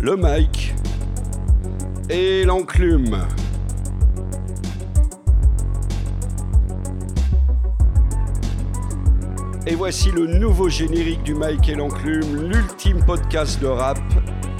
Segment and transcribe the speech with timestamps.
[0.00, 0.74] le mic
[2.08, 3.26] et l'enclume.
[9.66, 13.98] Et voici le nouveau générique du Mike et l'enclume, l'ultime podcast de rap,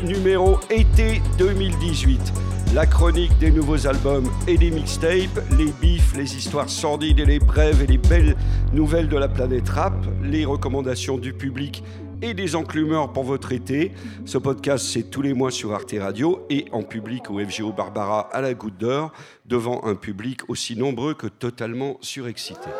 [0.04, 2.32] numéro été 2018.
[2.74, 7.38] La chronique des nouveaux albums et des mixtapes, les bifs, les histoires sordides et les
[7.38, 8.36] brèves et les belles
[8.74, 11.82] nouvelles de la planète rap, les recommandations du public
[12.22, 13.92] et des enclumeurs pour votre été.
[14.24, 18.28] Ce podcast, c'est tous les mois sur Arte Radio et en public au FGO Barbara
[18.32, 19.12] à la Goutte d'Or,
[19.46, 22.70] devant un public aussi nombreux que totalement surexcité.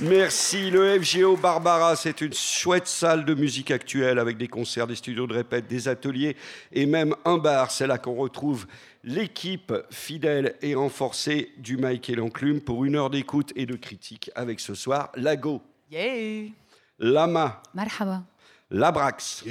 [0.00, 0.70] Merci.
[0.70, 5.26] Le FGO Barbara, c'est une chouette salle de musique actuelle avec des concerts, des studios
[5.26, 6.36] de répète, des ateliers
[6.72, 7.72] et même un bar.
[7.72, 8.66] C'est là qu'on retrouve
[9.02, 14.30] l'équipe fidèle et renforcée du Mike et l'Enclume pour une heure d'écoute et de critique
[14.36, 16.52] avec ce soir Lago, Yeah.
[16.98, 18.22] Lama, Marhaba.
[18.70, 19.44] Labrax,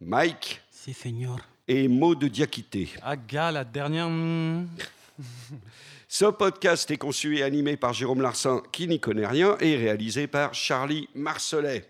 [0.00, 1.38] Mike Si, señor.
[1.68, 2.90] et Maud de Diakité.
[3.02, 4.08] Aga, la dernière.
[4.08, 4.66] hmm.
[6.08, 10.26] Ce podcast est conçu et animé par Jérôme Larsin, qui n'y connaît rien, et réalisé
[10.26, 11.88] par Charlie Marcelet.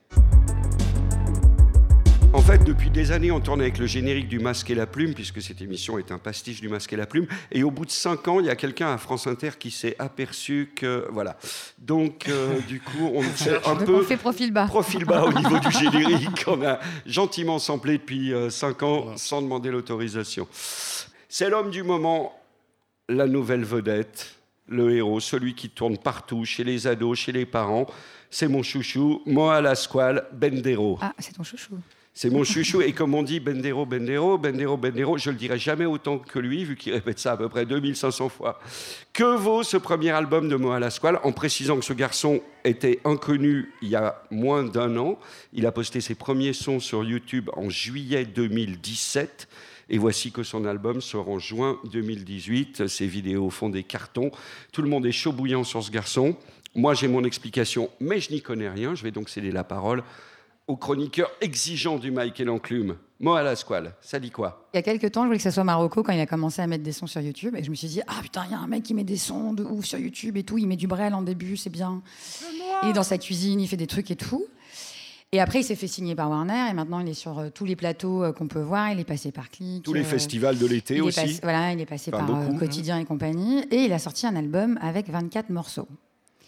[2.33, 5.15] En fait, depuis des années, on tourne avec le générique du Masque et la Plume,
[5.15, 7.27] puisque cette émission est un pastiche du Masque et la Plume.
[7.51, 9.97] Et au bout de cinq ans, il y a quelqu'un à France Inter qui s'est
[9.99, 11.09] aperçu que.
[11.11, 11.37] Voilà.
[11.79, 14.67] Donc, euh, du coup, on fait un peu on fait profil bas.
[14.67, 16.45] profil bas au niveau du générique.
[16.47, 20.47] On a gentiment samplé depuis 5 ans sans demander l'autorisation.
[21.29, 22.41] C'est l'homme du moment,
[23.09, 24.37] la nouvelle vedette,
[24.69, 27.87] le héros, celui qui tourne partout, chez les ados, chez les parents.
[28.31, 30.97] C'est mon chouchou, Moa Lasquale Bendero.
[31.03, 31.75] Ah, c'est ton chouchou.
[32.23, 32.83] C'est mon chouchou.
[32.83, 36.65] Et comme on dit Bendero, Bendero, Bendero, Bendero, je le dirai jamais autant que lui,
[36.65, 38.61] vu qu'il répète ça à peu près 2500 fois.
[39.15, 43.73] Que vaut ce premier album de Moa Lasquale En précisant que ce garçon était inconnu
[43.81, 45.19] il y a moins d'un an?
[45.55, 49.49] Il a posté ses premiers sons sur YouTube en juillet 2017.
[49.89, 52.87] Et voici que son album sort en juin 2018.
[52.87, 54.31] Ses vidéos font des cartons.
[54.73, 56.37] Tout le monde est chaud bouillant sur ce garçon.
[56.75, 58.95] Moi, j'ai mon explication, mais je n'y connais rien.
[58.95, 60.03] Je vais donc céder la parole
[60.71, 62.97] au chroniqueur exigeant du Mike et l'enclume.
[63.19, 64.67] Moa Lasquale, ça dit quoi?
[64.73, 66.63] Il y a quelques temps, je voulais que ça soit Marocco quand il a commencé
[66.63, 67.55] à mettre des sons sur YouTube.
[67.59, 69.17] Et je me suis dit, ah putain, il y a un mec qui met des
[69.17, 70.57] sons de ouf sur YouTube et tout.
[70.59, 72.01] Il met du brel en début, c'est bien.
[72.85, 74.47] Il est dans sa cuisine, il fait des trucs et tout.
[75.33, 76.69] Et après, il s'est fait signer par Warner.
[76.71, 78.91] Et maintenant, il est sur euh, tous les plateaux euh, qu'on peut voir.
[78.93, 79.83] Il est passé par Click.
[79.85, 81.21] Tous les euh, festivals de l'été aussi.
[81.21, 82.59] passé- voilà, il est passé Enfin, par euh, beaucoup.
[82.61, 83.61] Quotidien et compagnie.
[83.71, 85.89] Et il a sorti un album avec 24 morceaux.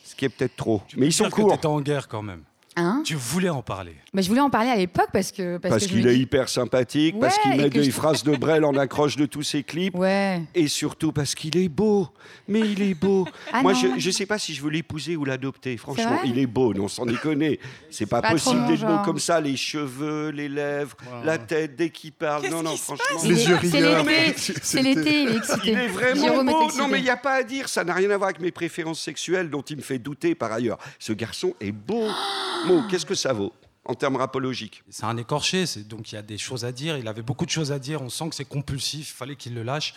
[0.04, 0.80] Ce qui est peut-être trop.
[0.88, 1.58] Tu Mais ils sont courts.
[1.64, 2.42] en guerre quand même.
[2.76, 3.94] Hein Tu voulais en parler.
[4.14, 5.58] Mais je voulais en parler à l'époque parce que.
[5.58, 8.64] Parce, qu'il est dis- hyper sympathique, parce qu'il et met des je- phrases de Brel
[8.64, 9.94] en accroche de tous ses clips.
[9.94, 10.40] Ouais.
[10.54, 12.08] Et surtout parce qu'il est beau.
[12.48, 13.26] Mais il est beau.
[13.52, 13.94] Ah Moi, non.
[13.98, 15.76] je ne sais pas si je veux l'épouser ou l'adopter.
[15.76, 16.72] Franchement, il est beau.
[16.72, 17.60] Non, sans déconner.
[17.90, 19.40] C'est pas, Pas possible d'être beau comme ça.
[19.40, 22.48] Les cheveux, les lèvres, la tête, dès qu'il parle.
[22.48, 23.04] Non, non, franchement.
[23.24, 24.32] Il est- yeux C'est l'été.
[24.36, 25.72] C'est C'est l'été, il est excité.
[25.72, 26.68] Il est vraiment Jérôme beau.
[26.78, 27.68] Non, mais il n'y a pas à dire.
[27.68, 30.52] Ça n'a rien à voir avec mes préférences sexuelles dont il me fait douter par
[30.52, 30.78] ailleurs.
[30.98, 32.06] Ce garçon est beau.
[32.88, 33.52] Qu'est-ce que ça vaut
[33.84, 34.82] en termes rapologiques?
[34.90, 36.96] C'est un écorché, donc il y a des choses à dire.
[36.98, 38.02] Il avait beaucoup de choses à dire.
[38.02, 39.10] On sent que c'est compulsif.
[39.10, 39.94] Il fallait qu'il le lâche.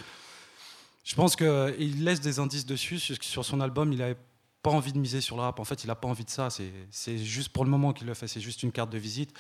[1.04, 2.98] Je pense qu'il laisse des indices dessus.
[3.00, 4.18] Sur son album, il n'avait
[4.64, 5.60] pas envie de miser sur le rap.
[5.60, 6.50] En fait, il n'a pas envie de ça.
[6.50, 8.28] C'est- C'est juste pour le moment qu'il le fait.
[8.28, 9.32] C'est juste une carte de visite.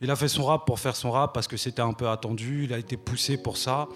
[0.00, 2.64] Il a fait son rap pour faire son rap parce que c'était un peu attendu.
[2.64, 3.88] Il a été poussé pour ça.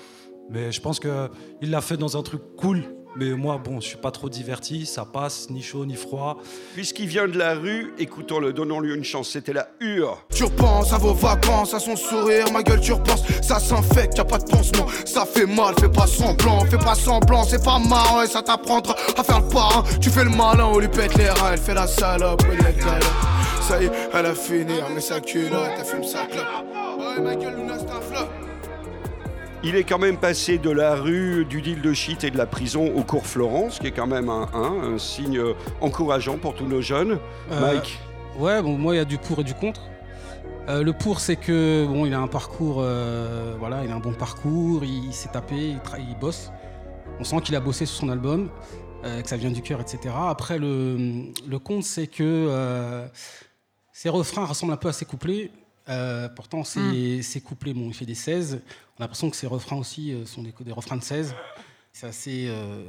[0.50, 2.84] Mais je pense qu'il l'a fait dans un truc cool.
[3.18, 4.84] Mais moi, bon, je suis pas trop diverti.
[4.84, 6.36] Ça passe, ni chaud, ni froid.
[6.74, 9.30] Puisqu'il vient de la rue, écoutons-le, donnons-lui une chance.
[9.30, 10.22] C'était la hure.
[10.34, 13.22] Tu repenses à vos vacances, à son sourire, ma gueule, tu repenses.
[13.40, 14.86] Ça s'infecte, y a pas de pansement.
[15.06, 18.94] Ça fait mal, fais pas semblant, fais pas semblant, c'est pas marrant et ça t'apprendra
[19.16, 19.82] à faire le parrain.
[20.00, 22.72] Tu fais le malin, on lui pète les reins, elle fait la salope, oui, la
[22.72, 23.02] gueule.
[23.62, 26.44] Ça y est, elle a fini, mais sa culotte, elle fume sa clope.
[26.98, 28.45] Ouais, ma gueule, Luna, c'est un flop.
[29.62, 32.46] Il est quand même passé de la rue, du deal de shit et de la
[32.46, 35.40] prison au cours Florence, qui est quand même un, un, un signe
[35.80, 37.18] encourageant pour tous nos jeunes.
[37.50, 37.98] Euh, Mike,
[38.38, 39.80] Ouais, bon, moi, il y a du pour et du contre.
[40.68, 44.00] Euh, le pour, c'est que bon, il a un parcours, euh, voilà, il a un
[44.00, 46.50] bon parcours, il, s'est tapé, il, il bosse.
[47.18, 48.50] On sent qu'il a bossé sur son album,
[49.02, 50.14] que ça vient du cœur, etc.
[50.28, 53.08] Après, le, le contre, c'est que
[53.92, 55.50] ses refrains ressemblent un peu à ses couplets.
[55.88, 58.60] Euh, pourtant, ses, ses couplets, bon, il fait des 16.
[58.96, 61.34] On a l'impression que ses refrains aussi euh, sont des, des refrains de 16.
[61.92, 62.84] C'est assez euh,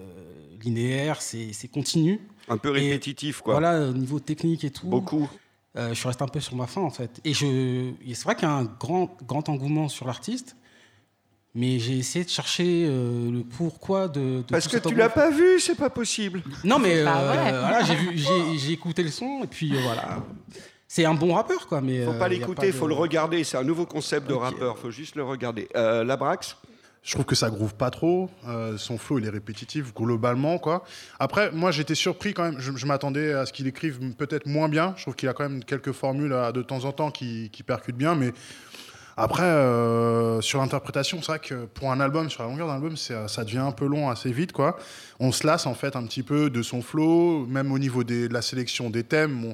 [0.61, 2.19] linéaire, c'est continu.
[2.49, 3.53] un peu et répétitif, quoi.
[3.53, 4.87] Voilà, au niveau technique et tout.
[4.87, 5.29] Beaucoup.
[5.77, 7.21] Euh, je suis resté un peu sur ma faim en fait.
[7.23, 10.55] Et c'est vrai qu'il y a un grand, grand engouement sur l'artiste,
[11.53, 14.19] mais j'ai essayé de chercher euh, le pourquoi de.
[14.19, 16.41] de Parce que tu l'as pas vu, c'est pas possible.
[16.63, 20.23] Non mais euh, voilà, j'ai vu, j'ai, j'ai écouté le son et puis euh, voilà.
[20.97, 21.79] C'est un bon rappeur, quoi.
[21.79, 23.43] Mais Faut euh, pas a l'écouter, de- faut le regarder.
[23.43, 24.41] C'est un nouveau concept de Ok.
[24.41, 24.77] rappeur.
[24.79, 25.67] Faut juste le regarder.
[25.75, 26.57] Euh, Labrax
[27.03, 28.29] Je trouve que ça groove pas trop.
[28.47, 30.83] Euh, son flow, il est répétitif globalement, quoi.
[31.19, 32.59] Après, moi, j'étais surpris quand même.
[32.59, 34.93] Je, je m'attendais à ce qu'il écrive peut-être moins bien.
[34.97, 37.61] Je trouve qu'il a quand même quelques formules euh, de temps en temps qui, qui
[37.63, 38.33] percutent bien, mais
[39.17, 42.95] après, euh, sur l'interprétation, c'est vrai que pour un album, sur la longueur d'un album,
[42.95, 44.77] c'est- ça devient un peu long assez vite, quoi.
[45.19, 48.27] On se lasse en fait un petit peu de son flow, même au niveau des-
[48.27, 49.53] de la sélection des thèmes.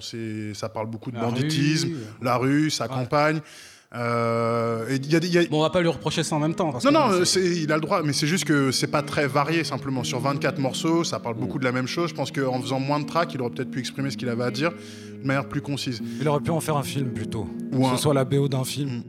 [0.54, 1.96] Ça parle beaucoup de La banditisme, rue.
[2.22, 2.90] la rue, sa Ouais.
[2.90, 3.40] campagne.
[3.96, 6.24] Euh, et il y a des- il y a- Bon, on va pas lui reprocher
[6.24, 6.72] ça en même temps.
[6.72, 9.04] parce non, que non, euh, il a le droit, mais c'est juste que c'est pas
[9.04, 10.04] très varié simplement.
[10.04, 12.10] Sur 24 morceaux, ça parle beaucoup de la même chose.
[12.10, 14.44] Je pense qu'en faisant moins de tracks, il aurait peut-être pu exprimer ce qu'il avait
[14.44, 16.02] à dire de manière plus concise.
[16.20, 17.48] Il aurait pu en faire un film plutôt.
[17.72, 19.04] Ou Que un- ce soit la BO d'un film.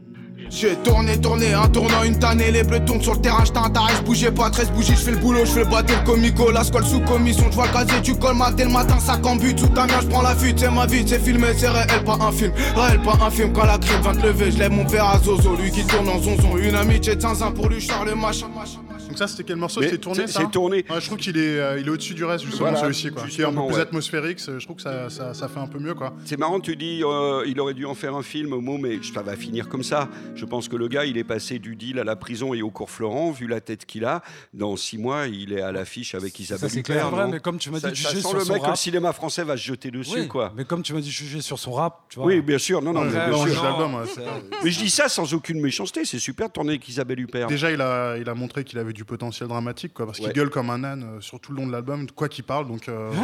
[0.49, 3.69] J'ai tourné, tourné, un tournant, une tannée, les bleus tournent sur le terrain, j't'ai un
[3.69, 7.01] taré, bougez pas, 13 bougies, j'fais le boulot, j'fais le batteur comico, la scolle sous
[7.01, 10.21] commission, j'vois le casier, tu colles dès le matin, ça but, sous ta mère, j'prends
[10.21, 13.29] la fuite, c'est ma vie, c'est filmé, c'est réel, pas un film, réel, pas un
[13.29, 16.07] film, quand la crime vient te lever, j'lève mon verre à Zozo, lui qui tourne
[16.09, 17.51] en zonzon, une amitié de zinzin.
[17.51, 18.79] Pour lui, Charles, machin, machin.
[19.07, 19.81] Donc ça, c'était quel morceau?
[19.81, 20.39] C'était tourné c'est- ça?
[20.41, 20.77] c'est tourné.
[20.89, 23.23] Ouais, Je trouve qu'il est, euh, il est au-dessus du reste justement Voilà, celui-ci, quoi.
[23.27, 23.81] Qui est un peu plus ouais.
[23.81, 24.39] atmosphérique.
[24.39, 26.13] c'est- Je trouve que ça, ça, ça fait un peu mieux, quoi.
[26.25, 29.21] C'est marrant, tu dis, euh, il aurait dû en faire un film mot, mais ça
[29.21, 30.09] va finir comme ça.
[30.35, 32.71] Je pense que le gars, il est passé du deal à la prison et au
[32.71, 34.21] cours Florent, vu la tête qu'il a.
[34.53, 37.05] Dans six mois, il est à l'affiche avec Isabelle c'est Huppert, clair.
[37.09, 38.65] C'est vrai, mais comme tu m'as ça, dit ça juger sur le son mec que
[38.65, 38.77] le rap.
[38.77, 40.51] cinéma français va se jeter dessus, Oui, quoi.
[40.57, 42.25] Mais comme tu m'as dit juger sur son rap, tu vois.
[42.27, 42.81] Oui, bien sûr.
[42.81, 44.05] Non, non, Ouais, mais bien sûr.
[44.13, 44.21] c'est-
[44.63, 46.03] Mais je dis ça sans aucune méchanceté.
[46.05, 47.47] C'est super de tourner avec Isabelle Huppert.
[47.47, 50.33] Déjà, il a, il a montré qu'il avait du potentiel dramatique, quoi, parce qu'il Ouais.
[50.33, 52.67] gueule comme un âne euh, sur tout le long de l'album, quoi qu'il parle.
[52.67, 53.15] Donc, euh, ouais.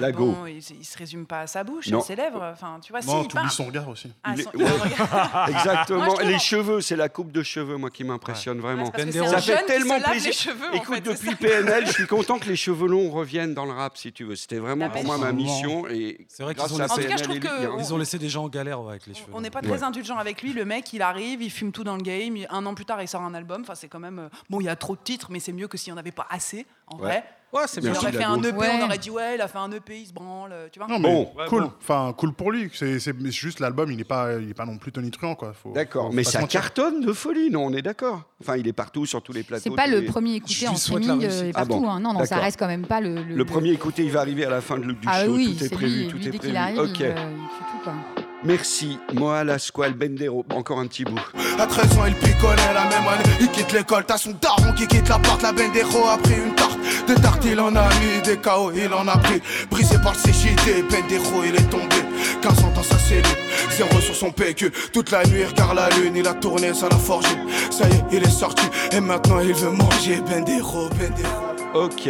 [0.00, 0.32] La go.
[0.32, 2.00] Bon, il, il se résume pas à sa bouche, Non.
[2.00, 2.42] à ses lèvres.
[2.52, 3.50] Enfin, tu vois, si, non, parle.
[3.50, 4.10] son regard aussi.
[4.24, 4.64] Ah, son- ouais.
[5.48, 6.04] Exactement.
[6.06, 8.90] Moi, les en- cheveux, c'est la coupe de cheveux, moi, qui m'impressionne vraiment.
[8.90, 9.36] Parce que c'est Bendero.
[9.36, 10.28] un Ça fait tellement se lave plaisir.
[10.30, 11.46] les cheveux, en Écoute, fait, c'est depuis.
[11.46, 14.36] PNL, je suis content que les cheveux longs reviennent dans le rap, si tu veux.
[14.36, 15.86] C'était vraiment Ah, pour moi ma mission.
[15.88, 19.14] Et C'est vrai qu'ils grâce ont laissé- En des gens en galère ouais, avec les
[19.14, 19.26] cheveux.
[19.32, 19.82] On n'est pas très Ouais.
[19.82, 20.52] indulgent avec lui.
[20.52, 22.36] Le mec, il arrive, il fume tout dans le game.
[22.50, 23.62] Un an plus tard, il sort un album.
[23.62, 24.28] Enfin, c'est quand même.
[24.54, 26.00] Euh, Bon, il y a trop de titres, mais c'est mieux que s'il n'y en
[26.00, 27.02] avait pas assez, en Ouais.
[27.02, 27.24] vrai.
[27.52, 27.92] Ouais, c'est Il bien.
[27.92, 28.68] Merci, aurait fait un EP, Ouais.
[28.80, 30.88] on aurait dit, ouais, il a fait un EP, il se branle, tu vois.
[30.88, 31.32] Non, mais Bon.
[31.48, 31.62] cool.
[31.62, 31.72] bon.
[31.80, 32.68] Enfin, cool pour lui.
[32.74, 32.98] C'est
[33.30, 35.54] juste l'album, il n'est pas, il est pas non plus tonitruant, quoi.
[35.72, 38.24] D'accord, mais ça cartonne de folie, non On est d'accord.
[38.40, 39.62] Enfin, il est partout sur tous les plateaux.
[39.62, 41.80] C'est pas le les- premier écouté en streaming euh, et Ah partout.
[41.80, 42.00] bon, hein.
[42.00, 43.22] Non, non, ça reste quand même pas le.
[43.22, 45.34] Le premier écouté, il va arriver à la fin de- du Ah show.
[45.36, 46.08] oui, tout est c'est prévu, lui.
[46.08, 46.78] tout lui, est prévu.
[46.80, 48.23] ok.
[48.44, 48.98] Merci.
[49.14, 50.44] Moi, la squale Bendero.
[50.54, 51.18] Encore un petit bout.
[51.58, 53.36] À 13 ans, il picolait la même année.
[53.40, 55.42] Il quitte l'école, t'as son daron qui quitte la porte.
[55.42, 56.78] La Bendero a pris une tarte.
[57.06, 58.22] Des tartes, il en a mis.
[58.22, 59.40] Des KO, il en a pris.
[59.70, 61.96] Brisé par le CJD, Bendero, il est tombé.
[62.42, 63.24] 15 ans dans sa cellule.
[63.70, 64.70] Zéro sur son PQ.
[64.92, 66.14] Toute la nuit, il regarde la lune.
[66.16, 67.36] Il a tourné, ça l'a forgé.
[67.70, 68.66] Ça y est, il est sorti.
[68.92, 70.20] Et maintenant, il veut manger.
[70.20, 71.54] Bendero, Bendero.
[71.74, 72.08] Ok,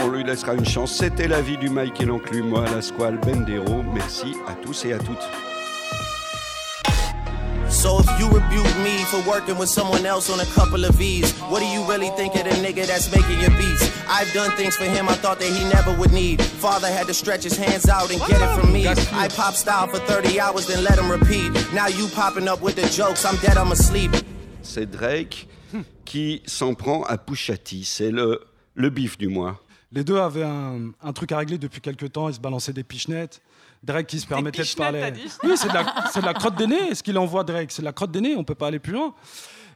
[0.00, 0.92] on lui laissera une chance.
[0.92, 2.48] C'était la vie du Mike et l'enclume.
[2.48, 3.84] Moi, la squale Bendero.
[3.94, 5.28] Merci à tous et à toutes.
[7.68, 11.32] So if you rebuke me for working with someone else on a couple of V's,
[11.50, 13.90] what do you really think of the nigga that's making your beats?
[14.08, 16.42] I've done things for him I thought that he never would need.
[16.42, 18.86] Father had to stretch his hands out and get it from me.
[18.88, 21.52] I pop style for 30 hours, then let him repeat.
[21.74, 24.10] Now you popping up with the jokes, I'm dead, I'm asleep.
[24.62, 25.48] C'est Drake
[26.04, 27.84] qui s'en prend à Pushati.
[27.84, 28.40] C'est le,
[28.74, 29.60] le bif du mois.
[29.92, 32.28] Les deux avaient un, un truc à régler depuis quelques temps.
[32.28, 33.40] Ils se balançaient des pichenettes.
[33.86, 35.00] Drake qui se permettait de parler.
[35.44, 35.82] Oui, c'est de, la-
[36.20, 36.94] de crotte des nez.
[36.94, 38.34] Ce qu'il envoie Drake, c'est de la crotte des nez.
[38.36, 39.14] On peut pas aller plus loin.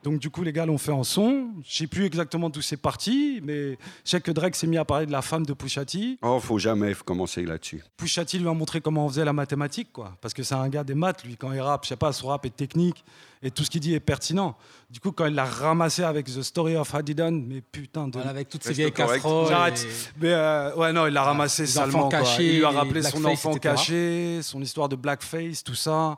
[0.03, 1.49] Donc du coup, les gars l'ont fait en son.
[1.63, 3.73] Je sais plus exactement d'où c'est parti, mais
[4.05, 6.19] je sais que Drake s'est mis à parler de la femme de Pusha T.
[6.23, 7.83] Oh, faut jamais commencer là-dessus.
[7.99, 10.17] Pusha T lui a montré comment on faisait la mathématique, quoi.
[10.23, 11.85] Parce que c'est un gars des maths, lui, quand il rappe.
[11.85, 13.05] Je sais pas, son rap est technique
[13.43, 14.57] et tout ce qu'il dit est pertinent.
[14.91, 18.15] Du coup, quand il l'a ramassé avec The Story of Hadidan, mais putain de.
[18.15, 19.49] Voilà, avec toutes ces vieilles casseroles.
[19.49, 19.85] J'arrête.
[19.87, 22.09] et- Mais euh, ouais, non, il l'a ramassé salement.
[22.09, 22.21] quoi.
[22.21, 23.75] cachés, il lui a rappelé son blackface, enfant etc.
[23.77, 26.17] caché, son histoire de blackface, tout ça.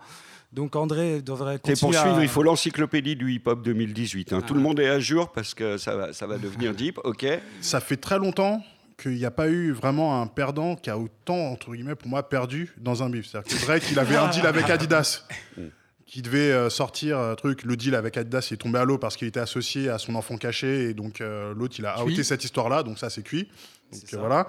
[0.53, 4.33] Donc André devrait continuer pour suivre, à- il faut l'encyclopédie du hip-hop 2018.
[4.33, 4.41] hein.
[4.43, 4.47] Ah.
[4.47, 7.27] Tout le monde est à jour parce que ça va, ça va devenir deep, ok
[7.63, 8.63] Ça fait très longtemps
[8.99, 12.29] qu'il n'y a pas eu vraiment un perdant qui a autant, entre guillemets, pour moi,
[12.29, 13.27] perdu dans un bif.
[13.31, 15.25] C'est-à-dire que Drake, il avait un deal avec Adidas
[16.07, 17.65] qui devait euh, sortir un truc.
[17.65, 20.15] Le deal avec Adidas il est tombé à l'eau parce qu'il était associé à son
[20.15, 22.13] enfant caché et donc euh, l'autre, il a Cuit.
[22.13, 23.49] outé cette histoire-là, donc ça, c'est cuit.
[23.91, 24.49] Donc euh, voilà.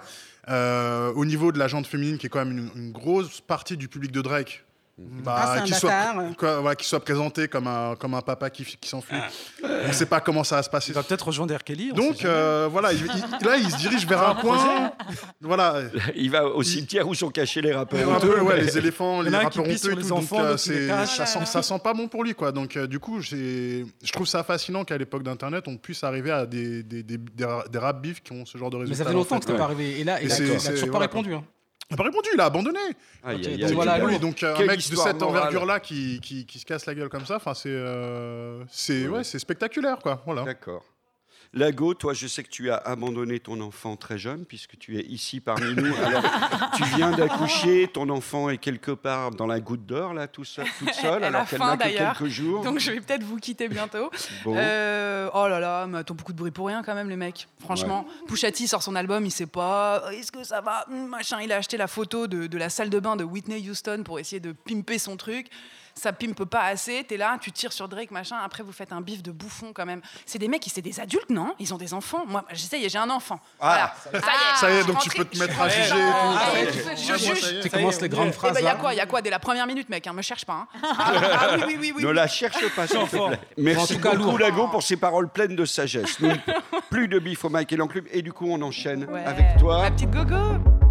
[0.50, 3.78] Euh, au niveau de la jante féminine, qui est quand même une, une grosse partie
[3.78, 4.66] du public de Drake,
[4.98, 6.36] bah, Ah, qu'il soit, bâtard.
[6.38, 9.18] quoi, voilà, qu'il soit présenté comme un, comme un papa qui, qui s'enfuit.
[9.64, 10.92] On ne sait pas comment ça va se passer.
[10.92, 11.64] Il va peut-être rejoindre R.
[11.64, 11.92] Kelly.
[11.94, 14.92] Donc euh, voilà, il- il- là il se dirige vers un point.
[15.42, 15.82] Voilà,
[16.16, 18.14] Il va au cimetière où sont cachés les rappeurs.
[18.14, 19.88] un peu, ouais, les éléphants, les rappeurs honteux et tout.
[19.90, 22.52] les Donc enfants, euh, ça sent, ça sent pas bon pour lui, quoi.
[22.52, 26.46] Donc euh, du coup, je trouve ça fascinant qu'à l'époque d'Internet, on puisse arriver à
[26.46, 29.04] des, des, des, des, ra- des rap beefs qui ont ce genre de Mais résultats.
[29.06, 29.52] ça fait longtemps en que fait.
[29.54, 30.00] c'était pas arrivé.
[30.00, 31.34] Et là, Et il a, c'est- il a c'est- toujours pas répondu.
[31.94, 31.96] Hein.
[31.96, 32.80] n'a pas répondu, il a abandonné.
[33.26, 33.74] Donc aïe.
[33.74, 34.20] voilà, Oui, lourd.
[34.20, 37.26] donc euh, un mec de cette envergure-là qui, qui, qui se casse la gueule comme
[37.26, 40.22] ça, enfin c'est euh, c'est ouais, c'est spectaculaire quoi.
[40.26, 40.44] Voilà.
[40.44, 40.84] D'accord.
[41.56, 45.04] Lago, toi, je sais que tu as abandonné ton enfant très jeune, puisque tu es
[45.04, 45.94] ici parmi nous.
[46.04, 46.24] Alors,
[46.76, 50.66] tu viens d'accoucher, ton enfant est quelque part dans la goutte d'or, là, tout seul,
[50.80, 52.64] toute seule, alors qu'elle n'a que quelques jours.
[52.64, 54.10] Donc je vais peut-être vous quitter bientôt.
[54.44, 54.56] Bon.
[54.58, 57.48] Euh, oh là là, mais attends, beaucoup de bruit pour rien quand même, les mecs.
[57.60, 61.08] Franchement, Pusha T sort son album, il sait pas, euh, est-ce que ça va Hum,
[61.08, 64.02] Machin, il a acheté la photo de, de la salle de bain de Whitney Houston
[64.04, 65.48] pour essayer de pimper son truc.
[65.96, 69.00] Ça pimpe pas assez, t'es là, tu tires sur Drake, machin, après vous faites un
[69.02, 70.02] bif de bouffon quand même.
[70.26, 71.54] C'est des mecs, c'est des adultes, non?
[71.60, 72.24] Ils ont des enfants.
[72.28, 73.40] Moi, j'essaye, j'ai un enfant.
[73.60, 73.94] Ah.
[74.12, 74.24] voilà.
[74.26, 76.66] Ça y est, Ça y est, donc tu peux te mettre à juger dans- et
[76.68, 76.78] tout.
[76.90, 77.60] Ah, je juge.
[77.62, 78.54] Tu commences les grandes Eh phrases.
[78.54, 80.14] ben, il y a quoi Il y a quoi Dès la première minute, mec, hein,
[80.14, 80.54] me cherche pas.
[80.54, 80.68] hein.
[80.84, 83.40] Ah, ah oui, oui, oui, ne la cherche pas, s'il te plaît.
[83.58, 84.38] Merci beaucoup.
[84.38, 86.20] Lago, pour ces paroles pleines de sagesse.
[86.20, 86.32] Nous,
[86.90, 88.06] plus de bif au Mike et l'enclume.
[88.12, 89.24] Et du coup, on enchaîne Ouais.
[89.26, 89.84] avec toi.
[89.84, 90.83] Ma petite gogo.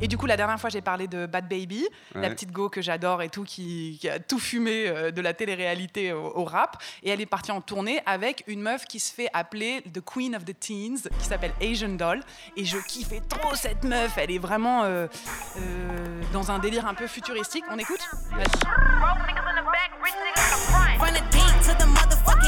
[0.00, 2.80] Et du coup, la dernière fois, j'ai parlé de Bad Baby, la petite go que
[2.80, 6.82] j'adore et tout, qui, qui a tout fumé euh, de la télé-réalité au, au rap.
[7.02, 10.36] Et elle est partie en tournée avec une meuf qui se fait appeler The Queen
[10.36, 12.20] of the Teens, qui s'appelle Asian Doll.
[12.56, 14.16] Et je kiffais trop cette meuf.
[14.18, 15.06] Elle est vraiment euh,
[15.58, 17.64] euh, dans un délire un peu futuristique.
[17.70, 18.00] On écoute?
[18.30, 18.46] Vas-y.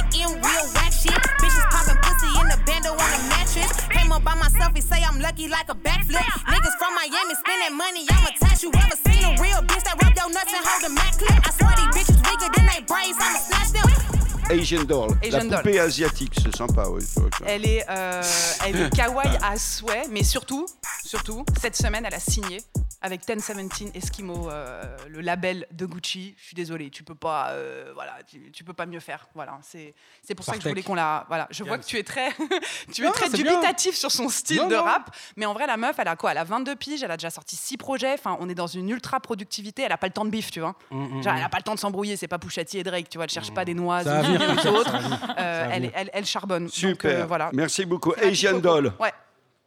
[0.00, 1.12] Motherfucking end, real whack shit.
[1.12, 3.72] Bitches popping pussy in the bando on the mattress.
[3.88, 6.24] Came up by myself and say I'm lucky like a backflip.
[6.48, 8.62] Niggas from Miami spending money, I'm attached.
[8.62, 11.36] You ever seen a real bitch that rub your nuts and hold a Mac clip?
[11.46, 14.19] I swear these bitches weaker than they braids, I'ma snatch them.
[14.50, 15.10] Asian Doll.
[15.22, 15.62] Asian la Doll.
[15.62, 16.84] poupée asiatique, c'est sympa.
[16.88, 17.02] Oui,
[17.46, 18.22] Elle est, euh,
[18.66, 20.66] elle est kawaii à souhait, mais surtout,
[21.04, 22.60] surtout, cette semaine, elle a signé
[23.02, 26.34] avec 1017 Eskimo, euh, le label de Gucci.
[26.38, 29.26] Je suis désolée, tu peux pas, euh, voilà, tu, tu peux pas mieux faire.
[29.34, 31.46] Voilà, c'est, c'est pour ça que je voulais qu'on la, voilà.
[31.50, 32.30] Je vois que tu es très,
[32.92, 33.38] tu es Non, très bien.
[33.38, 34.82] dubitatif sur son style Non, de non.
[34.82, 36.32] rap, mais en vrai, la meuf, elle a quoi?
[36.32, 38.12] Elle a 22 piges, elle a déjà sorti 6 projets.
[38.12, 39.82] Enfin, on est dans une ultra productivité.
[39.82, 40.74] Elle a pas le temps de bif, tu vois.
[40.90, 42.16] Mm, Genre, elle a pas le temps de s'embrouiller.
[42.18, 43.24] C'est pas Pouchati et Drake, tu vois.
[43.24, 44.94] Elle cherche pas des noises Ça va venir, autres.
[45.38, 45.90] Euh, elle, venir.
[45.94, 46.64] elle, elle charbonne.
[46.64, 47.20] Donc, Super.
[47.20, 47.50] euh, voilà.
[47.52, 48.12] Merci beaucoup.
[48.22, 48.58] Asian.
[48.58, 49.12] Doll, Ouais.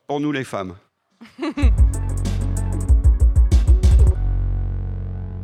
[0.07, 0.75] pour nous les femmes.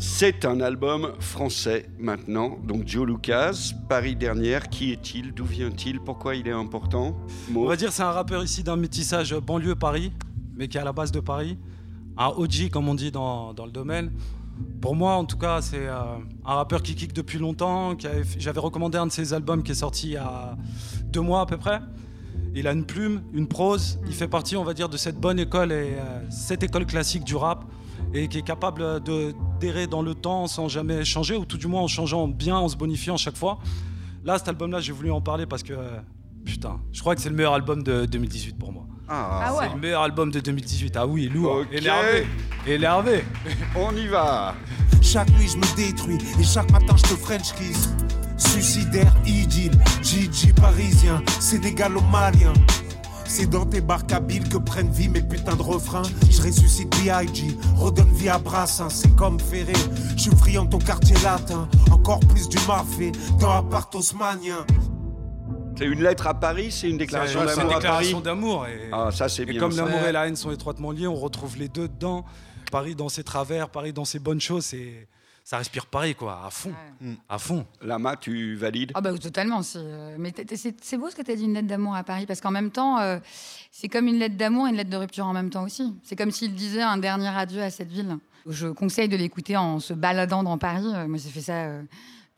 [0.01, 4.69] C'est un album français maintenant, donc Joe Lucas, Paris dernière.
[4.69, 5.33] Qui est-il?
[5.33, 5.99] D'où vient-il?
[5.99, 7.17] Pourquoi il est important?
[7.49, 7.65] Mo.
[7.65, 10.13] On va dire c'est un rappeur ici d'un métissage banlieue Paris,
[10.55, 11.57] mais qui est à la base de Paris.
[12.17, 14.11] Un OG, comme on dit dans, dans le domaine.
[14.81, 16.01] Pour moi, en tout cas, c'est euh,
[16.45, 17.95] un rappeur qui kick depuis longtemps.
[18.37, 20.55] J'avais recommandé un de ses albums qui est sorti il y a
[21.07, 21.81] deux mois à peu près.
[22.55, 23.99] Il a une plume, une prose.
[24.07, 27.23] Il fait partie, on va dire, de cette bonne école et euh, cette école classique
[27.23, 27.65] du rap
[28.13, 31.67] et qui est capable de d'errer dans le temps sans jamais changer, ou tout du
[31.67, 33.59] moins en changeant bien, en se bonifiant chaque fois.
[34.23, 35.99] Là, cet album-là, j'ai voulu en parler parce que, euh,
[36.45, 38.87] putain, je crois que c'est le meilleur album de 2018 pour moi.
[39.09, 39.65] Ah, Ah ouais.
[39.69, 40.95] C'est le meilleur album de 2018.
[40.97, 41.67] Ah oui, lourd, Ok.
[41.71, 42.27] énervé,
[42.67, 43.23] énervé.
[43.75, 44.53] on y va.
[45.01, 47.89] Chaque nuit je me détruis et chaque matin je te French kiss.
[48.37, 52.53] Suicidaire, idylle, Gigi parisien, sénégalo-malien.
[53.25, 56.01] C'est dans tes barques habiles que prennent vie mes putains de refrains.
[56.31, 59.73] Je ressuscite B.I.G., redonne vie à Brassin, c'est comme Ferré.
[60.15, 64.65] Je suis friand de ton quartier latin, encore plus du mafé dans appart haussmanien.
[65.79, 67.79] C'est une lettre à Paris, c'est une déclaration C'est une d'amour à Paris.
[67.79, 68.67] déclaration d'amour.
[68.67, 69.61] Et, Ah, ça c'est et bien.
[69.61, 69.85] comme ça.
[69.85, 72.25] l'amour et la haine sont étroitement liés, on retrouve les deux dedans.
[72.69, 75.07] Paris dans ses travers, Paris dans ses bonnes choses, c'est
[75.45, 76.73] ça respire Paris quoi, à fond,
[77.29, 77.65] à fond.
[77.81, 78.91] Lama, tu valides?
[78.93, 79.61] Ah bah totalement.
[79.63, 81.67] c'est, euh, Mais t'es- t'es- c'est c'est beau ce que tu as dit, une lettre
[81.67, 83.17] d'amour à Paris, parce qu'en même temps, euh,
[83.71, 85.95] c'est comme une lettre d'amour et une lettre de rupture en même temps aussi.
[86.03, 88.17] C'est comme s'il disait un dernier adieu à cette ville.
[88.47, 90.91] Je conseille de l'écouter en se baladant dans Paris.
[90.93, 91.81] Euh, Moi, j'ai fait ça euh,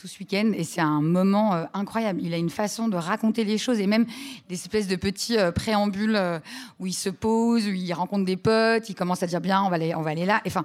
[0.07, 2.21] ce week-end et c'est un moment euh, incroyable.
[2.23, 4.05] Il a une façon de raconter les choses et même
[4.49, 6.39] des espèces de petits euh, préambules euh,
[6.79, 9.69] où il se pose, où il rencontre des potes, il commence à dire bien, on
[9.69, 9.75] va
[10.09, 10.41] aller, là.
[10.45, 10.63] Enfin,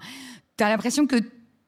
[0.57, 1.17] tu as l'impression que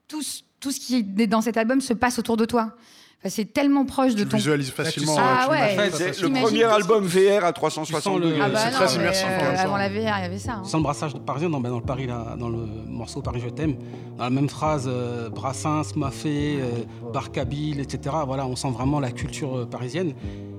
[0.06, 2.74] tout ce qui est dans cet album se passe autour de toi.
[3.20, 5.16] Enfin, c'est tellement proche de Tu le ton visualises facilement.
[5.18, 5.90] Ah tu ouais.
[6.30, 8.40] le premier album VR à 360 Tu sens le- degrés.
[8.44, 10.52] Ah bah c'est non, très euh, avant la VR, il y avait ça.
[10.52, 10.62] hein.
[10.64, 13.74] Sans le brassage parisien dans, dans le Paris, là, dans le morceau Paris je t'aime,
[14.16, 18.14] dans la même phrase, euh, Brassens, Mafé, euh, Barcabille, etc.
[18.24, 20.14] Voilà, on sent vraiment la culture euh, parisienne.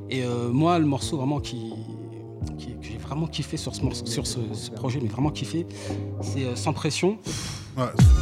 [0.09, 1.71] Et euh, moi, le morceau vraiment qui,
[2.57, 5.65] qui- que j'ai vraiment kiffé sur ce, morceau, sur ce, ce projet, mais vraiment kiffé,
[6.21, 7.19] c'est euh, Sans pression.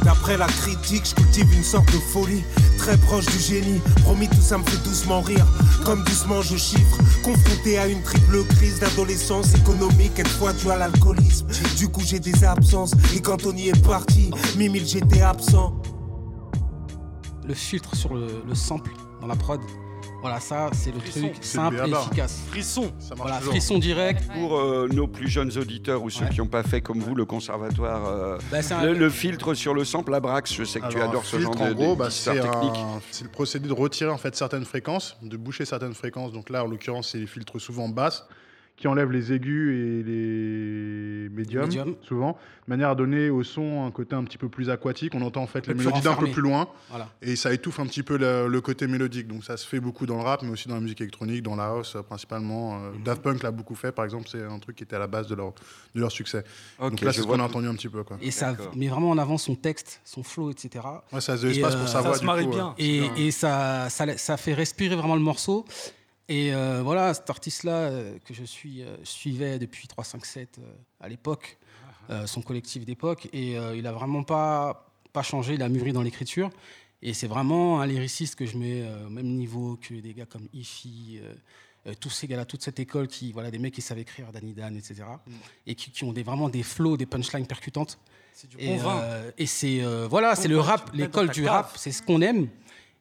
[0.04, 2.42] D'après la critique, je cultive une sorte de folie,
[2.76, 3.80] très proche du génie.
[4.02, 5.46] Promis, tout ça me fait doucement rire,
[5.84, 6.98] comme doucement je chiffre.
[7.22, 11.46] Confronté à une triple crise d'adolescence économique, quelquefois due à l'alcoolisme.
[11.76, 15.74] Du coup, j'ai des absences, et quand on y est parti, Mimile, j'étais absent.
[17.46, 19.60] le filtre sur le sample dans la prod.
[20.20, 21.20] Voilà, ça, c'est le Frisson.
[21.28, 22.40] truc simple le et efficace.
[22.48, 22.90] Frisson.
[22.98, 24.24] Ça marche Voilà, frisson direct.
[24.32, 26.30] Pour euh, nos plus jeunes auditeurs ou ceux Ouais.
[26.30, 29.74] qui n'ont pas fait comme vous le conservatoire, euh, Bah, un- le, le filtre sur
[29.74, 31.74] le sample, la Brax, je sais que tu Alors, adores ce genre filtre, de, en
[31.74, 35.64] gros, de- bah, un- c'est le procédé de retirer en fait certaines fréquences, de boucher
[35.64, 36.32] certaines fréquences.
[36.32, 38.24] Donc là, en l'occurrence, c'est les filtres souvent basses
[38.78, 41.94] qui enlèvent les aigus et les médiums, Médium.
[42.02, 42.32] souvent,
[42.66, 45.14] de manière à donner au son un côté un petit peu plus aquatique.
[45.16, 47.08] On entend en fait les mélodies d'un peu plus loin Voilà.
[47.20, 49.26] et ça étouffe un petit peu le, le côté mélodique.
[49.26, 51.56] Donc ça se fait beaucoup dans le rap, mais aussi dans la musique électronique, dans
[51.56, 52.76] la house euh, principalement.
[52.76, 53.02] Euh, Mhm.
[53.02, 55.26] Daft Punk l'a beaucoup fait, par exemple, c'est un truc qui était à la base
[55.26, 55.52] de leur,
[55.94, 56.44] de leur succès.
[56.78, 58.02] Ok, Donc là, c'est ce qu'on a entendu un petit peu.
[58.04, 58.16] Quoi.
[58.22, 60.84] Et ça met vraiment en avant son texte, son flow, etc.
[61.12, 62.14] Ouais, ça a de Et, l'espace euh, pour sa ça voix.
[62.14, 62.74] se du marie coup, bien.
[62.78, 65.64] Et, et ça, ça, ça fait respirer vraiment le morceau.
[66.28, 70.62] Et euh, voilà, cet artiste-là euh, que je suis, euh, suivais depuis 357 euh,
[71.00, 71.58] à l'époque,
[72.24, 76.48] son collectif d'époque, et il a vraiment pas, pas changé, il a mûri dans l'écriture.
[77.02, 80.48] Et c'est vraiment un lyriciste que je mets au même niveau que des gars comme
[80.54, 84.54] euh, tous ces gars-là, toute cette école, qui, voilà, des mecs qui savent écrire, Danny
[84.54, 85.02] Dan, etc.
[85.66, 87.98] Et qui, qui ont des, vraiment des flows, des punchlines percutantes.
[88.32, 89.02] C'est du Et, bon vin.
[89.36, 91.52] et c'est voilà, c'est le rap, l'école du cave.
[91.52, 92.48] rap, c'est ce qu'on aime.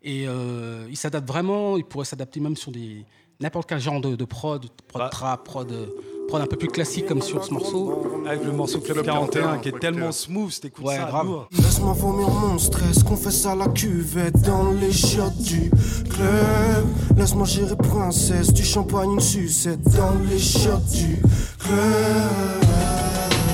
[0.10, 3.06] Et euh, il s'adapte vraiment, il pourrait s'adapter même sur des
[3.42, 5.10] n'importe quel genre de, de prod, prod Bah.
[5.12, 5.86] trap, prod, euh,
[6.30, 8.24] prod un peu plus classique comme sur ce morceau.
[8.26, 11.04] Avec le morceau Club Club 41 41, qui est tellement smooth, t'écoutes Ouais, ça.
[11.06, 11.28] grave.
[11.52, 15.70] Laisse-moi vomir mon stress, confesse à la cuvette dans les chiottes du
[16.10, 16.86] club.
[17.18, 21.22] Laisse-moi gérer princesse, du champagne, une sucette dans les chiottes du
[21.60, 22.64] club.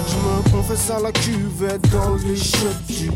[0.08, 3.08] Je me confesse à la cuvette dans les chiottes du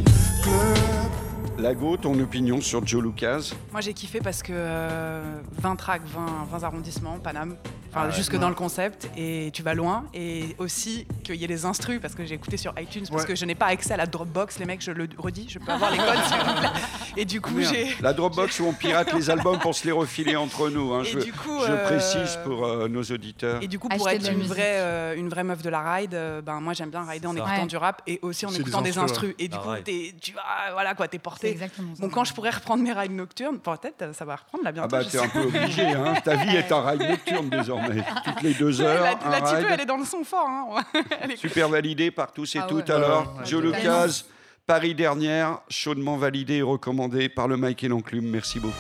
[0.42, 1.12] club.
[1.58, 6.26] Lago, ton opinion sur Joe Lucas Moi j'ai kiffé parce que euh, 20 tracks, 20,
[6.52, 7.56] 20 arrondissements, Paname,
[7.90, 8.12] enfin Ah ouais.
[8.14, 12.00] jusque dans le concept et tu vas loin et aussi qu'il y ait les instrus
[12.00, 13.28] parce que j'ai écouté sur iTunes parce Ouais.
[13.30, 15.72] que je n'ai pas accès à la Dropbox, les mecs je le redis, je peux
[15.72, 16.70] avoir les codes s'il vous plaît.
[17.18, 20.36] Et du coup j'ai La Dropbox où on pirate les albums pour se les refiler
[20.36, 20.94] entre nous.
[20.94, 21.02] hein.
[21.02, 23.64] Et Je, du coup, je euh, précise pour euh, nos auditeurs.
[23.64, 24.54] Et du coup, pour Acheter être la une musique.
[24.54, 27.36] vraie, euh, une vraie meuf de la ride, euh, ben moi j'aime bien rider en
[27.36, 27.66] écoutant Ouais.
[27.66, 29.36] du rap et aussi en écoutant des des instrus, instrus.
[29.40, 30.42] Et du La coup, tu vas,
[30.74, 31.47] voilà quoi, t'es porté.
[31.50, 32.02] Exactement ça.
[32.02, 34.74] Bon, quand je pourrais reprendre mes rides nocturnes, peut-être euh, ça va reprendre là Ah
[34.74, 34.88] bientôt.
[34.90, 36.14] bah je t'es un peu obligé, hein.
[36.24, 38.04] ta vie est un ride nocturne désormais.
[38.26, 40.48] Toutes les deux heures, la, un la type, elle est dans le son fort.
[40.48, 40.84] Hein.
[41.36, 42.96] Super validé par tous et Ah toutes ouais.
[42.96, 43.34] alors.
[43.34, 43.62] Ouais, ouais, Joe.
[43.64, 44.24] Lucas,
[44.66, 48.30] Paris dernière, chaudement validé et recommandé par le Mike et l'Enclume.
[48.30, 48.76] Merci beaucoup.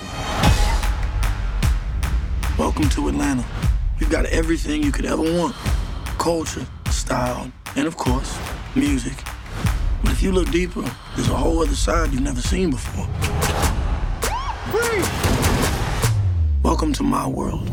[2.58, 3.44] Welcome to Atlanta.
[4.00, 5.54] You've got everything you could ever want
[6.20, 8.36] culture, style, and of course,
[8.76, 9.14] music.
[10.04, 10.84] But if you look deeper,
[11.16, 13.08] there's a whole other side you've never seen before.
[16.64, 17.70] Welcome to my world.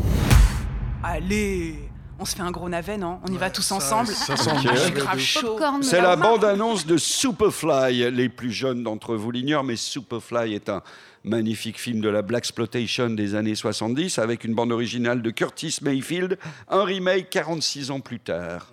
[1.03, 1.79] Allez
[2.17, 3.19] on se fait un gros navet, non?
[3.27, 4.07] On y va tous ensemble.
[4.07, 4.73] ça sent Ah, bien.
[4.73, 5.59] je suis grave chaud.
[5.81, 8.09] C'est la bande-annonce de Superfly.
[8.09, 10.81] Les plus jeunes d'entre vous l'ignorent, mais Superfly est un
[11.25, 15.79] magnifique film de la Black Exploitation des années 70 avec une bande originale de Curtis
[15.81, 16.37] Mayfield,
[16.69, 18.71] un remake 46 ans plus tard.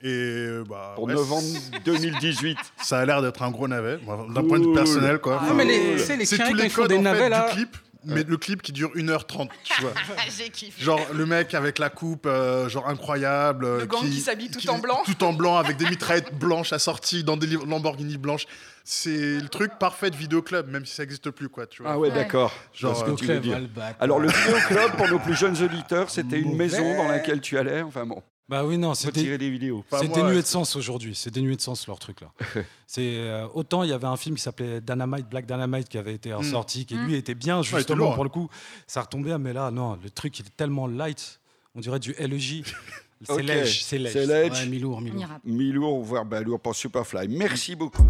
[0.00, 1.46] Et euh, bah, Pour ouais, novembre
[1.84, 2.56] 2018.
[2.82, 3.98] Ça a l'air d'être un gros navet,
[4.34, 5.18] d'un point de vue personnel.
[5.18, 5.42] Quoi.
[5.46, 7.28] Non, mais les, tu sais, les c'est chiens, tous les codes des en fait, navets
[7.28, 7.48] là.
[7.48, 9.92] du clip, mais le clip qui dure 1h30, tu vois.
[10.38, 10.80] J'ai kiffé.
[10.84, 13.64] Genre le mec avec la coupe, euh, genre incroyable.
[13.64, 15.02] euh, Le gang qui s'habille tout qui- en blanc.
[15.04, 18.46] Tout en blanc, avec des mitraillettes blanches assorties dans des Lamborghini blanches.
[18.84, 21.90] C'est le truc parfait de vidéoclub, même si ça n'existe plus, quoi, tu vois.
[21.92, 22.14] Ah ouais, Ouais.
[22.14, 22.54] d'accord.
[22.72, 23.58] Genre, que tu veux Club, dire.
[23.58, 23.96] le battre.
[24.00, 27.82] Alors le vidéoclub, pour nos plus jeunes auditeurs, c'était une maison dans laquelle tu allais.
[27.82, 29.84] Enfin bon, Bah oui, non, tirer des vidéos.
[29.90, 31.14] C'est dénué de sens aujourd'hui.
[31.14, 32.32] C'est dénué de sens leur truc là.
[32.86, 36.14] c'est euh, autant il y avait un film qui s'appelait Dynamite, Black Dynamite qui avait
[36.14, 38.48] été ressorti, qui lui était bien était justement pour le coup.
[38.86, 41.40] Ça retombait, mais là non, le truc il est tellement light.
[41.74, 42.62] On dirait du LEJ.
[43.20, 44.12] C'est Ok, lège, c'est lège.
[44.12, 44.60] C'est Ledge.
[44.60, 45.26] Ouais, mi-lourd, mi-lourd.
[45.44, 47.26] Mi-lourd, voire bah, lourd pour Superfly.
[47.26, 48.06] Merci beaucoup.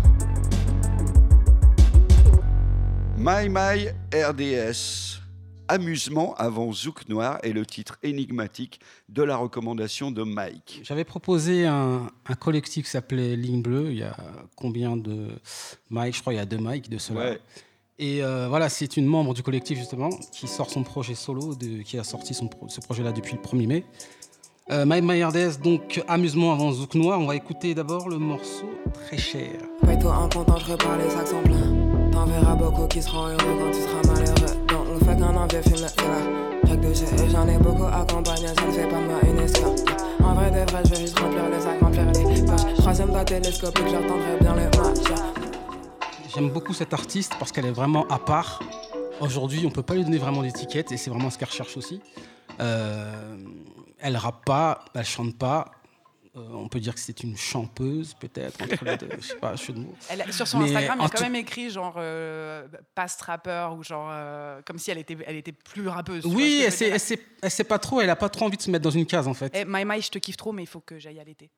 [3.17, 5.18] My My RDS.
[5.69, 10.81] Amusement avant Zouk Noir est le titre énigmatique de la recommandation de Mike.
[10.83, 13.91] J'avais proposé un, un collectif qui s'appelait Ligne Bleue.
[13.91, 14.17] Il y a
[14.57, 15.29] combien de
[15.91, 16.17] Mike?
[16.17, 17.21] Je crois qu'il y a deux Mike de cela.
[17.33, 17.41] Ouais.
[17.99, 21.83] Et euh, voilà, c'est une membre du collectif justement qui sort son projet solo, de-
[21.83, 23.85] qui a sorti son pro- ce projet-là depuis le 1er mai.
[24.71, 27.19] Euh, My RDS, donc amusement avant Zouk Noir.
[27.21, 29.51] On va écouter d'abord le morceau Très cher.
[29.85, 32.11] Paye-toi un comptant, je répare les sacs sont pleins.
[32.13, 34.68] T'en verras beaucoup qui seront heureux quand tu seras malheureux.
[46.35, 48.61] J'aime beaucoup cette artiste parce qu'elle est vraiment à part.
[49.21, 52.01] Aujourd'hui, on peut pas lui donner vraiment d'étiquette et c'est vraiment ce qu'elle recherche aussi.
[52.61, 53.37] Euh,
[53.99, 55.73] elle rappe pas, elle chante pas.
[56.39, 59.09] Euh, on peut dire que c'est une chanteuse, peut-être, entre les deux.
[59.21, 59.95] Je sais pas, jeu de mots.
[60.09, 61.95] Elle a- sur son Mais Instagram, il y en a quand tout- même écrit genre
[61.99, 66.25] euh, past rapper ou genre euh, comme si elle était, elle était plus rappeuse.
[66.27, 68.85] Oui, elle sait, elle, elle pas trop, elle a pas trop envie de se mettre
[68.85, 69.53] dans une case en fait.
[69.55, 71.51] Eh, My My, je te kiffe trop, mais il faut que j'aille à l'été.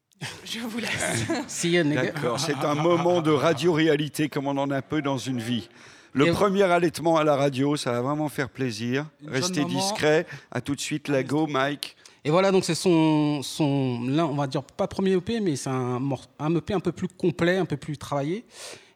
[0.45, 1.27] Je vous laisse.
[1.95, 5.69] D'accord, c'est un moment de radio-réalité comme on en a peu dans une vie.
[6.13, 9.07] Le Et- premier allaitement à la radio, ça va vraiment faire plaisir.
[9.23, 10.27] Une Restez discret.
[10.51, 11.97] À tout de suite, la go, Mike.
[12.25, 15.71] Et voilà, donc c'est son, son, là, on va dire pas premier EP, mais c'est
[15.71, 16.01] un,
[16.39, 18.45] un EP un peu plus complet, un peu plus travaillé.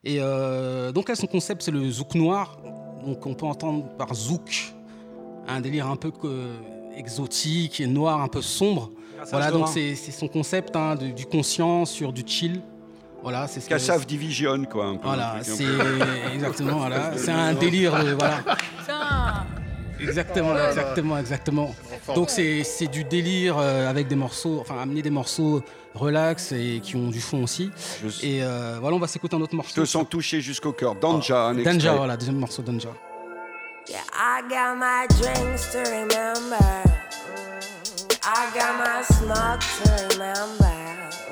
[0.04, 2.58] Et euh, donc là, son concept, c'est le zouk noir.
[3.06, 4.74] Donc on peut entendre par zouk
[5.48, 6.52] un délire un peu que-
[6.96, 8.90] exotique et noir, un peu sombre.
[9.18, 12.60] Cassage Voilà, donc c'est c'est son concept hein, du conscient sur du chill.
[13.22, 14.84] Voilà, c'est ce que- Cassav Division, quoi.
[14.86, 15.64] un peu, Voilà, c'est
[16.34, 18.42] exactement voilà, c'est un délire voilà.
[20.00, 21.74] Exactement, exactement, exactement.
[22.14, 25.62] Donc c'est c'est du délire euh, avec des morceaux, enfin amener des morceaux
[25.94, 27.70] relax et qui ont du fond aussi.
[28.22, 29.72] Et euh, voilà, on va s'écouter un autre morceau.
[29.74, 30.94] Je te sens touché jusqu'au cœur.
[30.96, 31.72] Danja, un extrait.
[31.72, 32.90] Danja, voilà, deuxième morceau Danja.
[33.88, 36.56] Yeah, I got my drinks to remember.
[36.56, 40.74] Mm, I got my smoke to remember.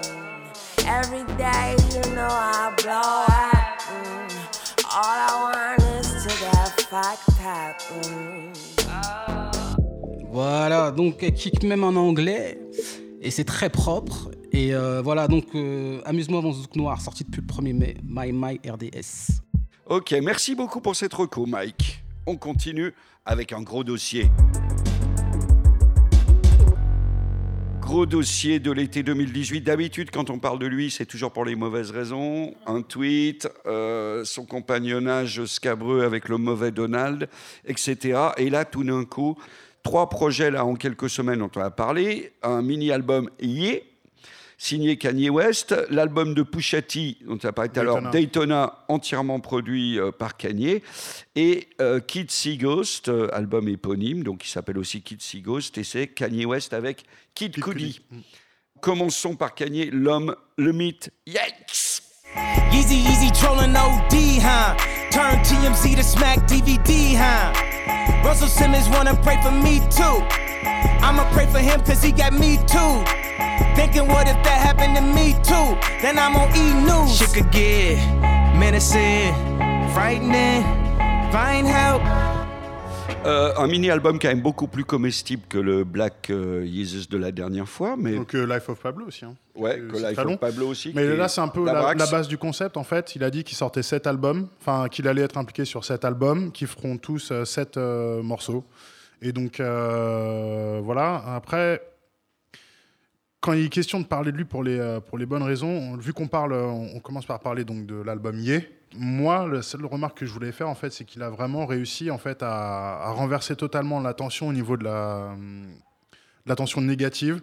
[0.03, 3.81] Mm, every day, you know I blow up.
[3.89, 4.29] Mm,
[4.95, 7.81] all I want is to get fucked up.
[10.33, 12.59] Voilà, donc elle kick même en anglais
[13.21, 14.31] et c'est très propre.
[14.51, 18.33] Et euh, voilà, donc euh, Amuse-moi avant Zouk Noir, sorti depuis le 1er mai, My
[18.33, 19.43] My RDS.
[19.85, 22.03] Ok, merci beaucoup pour cette reco, Mike.
[22.27, 22.95] On continue
[23.27, 24.31] avec un gros dossier.
[27.83, 29.61] Gros dossier de l'été 2018.
[29.61, 32.55] D'habitude, quand on parle de lui, c'est toujours pour les mauvaises raisons.
[32.65, 37.29] Un tweet, euh, son compagnonnage scabreux avec le mauvais Donald,
[37.67, 38.19] etc.
[38.39, 39.37] Et là, tout d'un coup,
[39.83, 42.33] trois projets là en quelques semaines dont on a parlé.
[42.43, 43.81] Un mini-album Yeah,
[44.63, 48.85] signé Kanye West, l'album de Pusha T, dont tu as parlé tout à l'heure, Daytona.
[48.89, 50.83] Entièrement produit euh, par Kanye,
[51.35, 55.79] et euh, Kid See Ghost, euh, album éponyme, donc qui s'appelle aussi Kid See Ghost,
[55.79, 58.01] et c'est Kanye West avec Kid, Cudi.
[58.81, 62.03] Commençons par Kanye, l'homme, le mythe, yikes
[62.73, 64.75] Yeezy, easy trolling OD, huh?
[65.11, 67.72] Turn TMZ to smack DVD, huh?
[68.25, 70.17] Russell Simmons wanna pray for me too.
[71.03, 72.95] I'ma pray for him cause he got me too.
[73.77, 75.77] Thinking what if that happened to me too?
[76.01, 76.73] Then I'm on E!
[76.87, 77.17] News.
[77.17, 77.97] Shit could get
[78.57, 79.35] menacing,
[79.93, 80.63] frightening,
[81.33, 82.32] find help.
[83.25, 87.31] Euh, un mini-album quand même beaucoup plus comestible que le Black euh, Jesus de la
[87.31, 88.17] dernière fois, mais...
[88.17, 89.25] Donc euh, Life of Pablo aussi.
[89.25, 89.37] hein.
[89.55, 90.41] Ouais, que Life of.
[90.41, 92.77] Pablo aussi, Mais là, est c'est un peu la la, base du concept.
[92.77, 95.85] En fait, il a dit qu'il sortait sept albums, enfin qu'il allait être impliqué sur
[95.85, 98.65] sept albums, qui feront tous euh, sept morceaux.
[99.21, 101.23] Et donc voilà.
[101.37, 101.81] Après,
[103.41, 105.97] quand il est question de parler de lui pour les pour les bonnes raisons, on-
[105.97, 108.69] vu qu'on parle, on, on commence par parler donc de l'album Yé.
[108.95, 112.11] Moi, la seule remarque que je voulais faire en fait, c'est qu'il a vraiment réussi
[112.11, 115.35] en fait à, renverser totalement l'attention au niveau de la
[116.45, 117.41] de l'attention négative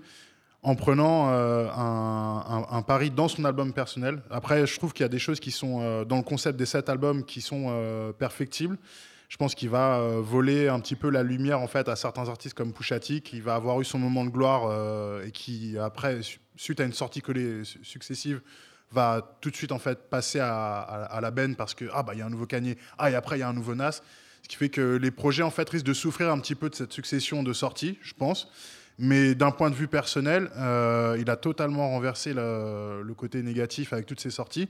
[0.62, 4.22] en prenant euh, un, pari dans son album personnel.
[4.30, 6.66] Après, je trouve qu'il y a des choses qui sont euh, dans le concept des
[6.66, 8.78] sept albums qui sont euh, perfectibles.
[9.30, 12.56] Je pense qu'il va voler un petit peu la lumière en fait à certains artistes
[12.56, 16.40] comme Pusha T, qui va avoir eu son moment de gloire et qui après, su-
[16.56, 18.42] suite à une sortie collée su- successive,
[18.92, 22.20] va tout de suite en fait passer à, la benne parce que ah bah il
[22.20, 24.02] y a un nouveau Kanye, ah et après il y a un nouveau Nas,
[24.42, 26.76] ce qui fait que les projets en fait risquent de souffrir un petit peu de
[26.76, 28.52] cette succession de sorties, je pense.
[29.02, 34.06] Mais d'un point de vue personnel, euh, il a totalement renversé le, côté négatif avec
[34.06, 34.68] toutes ces sorties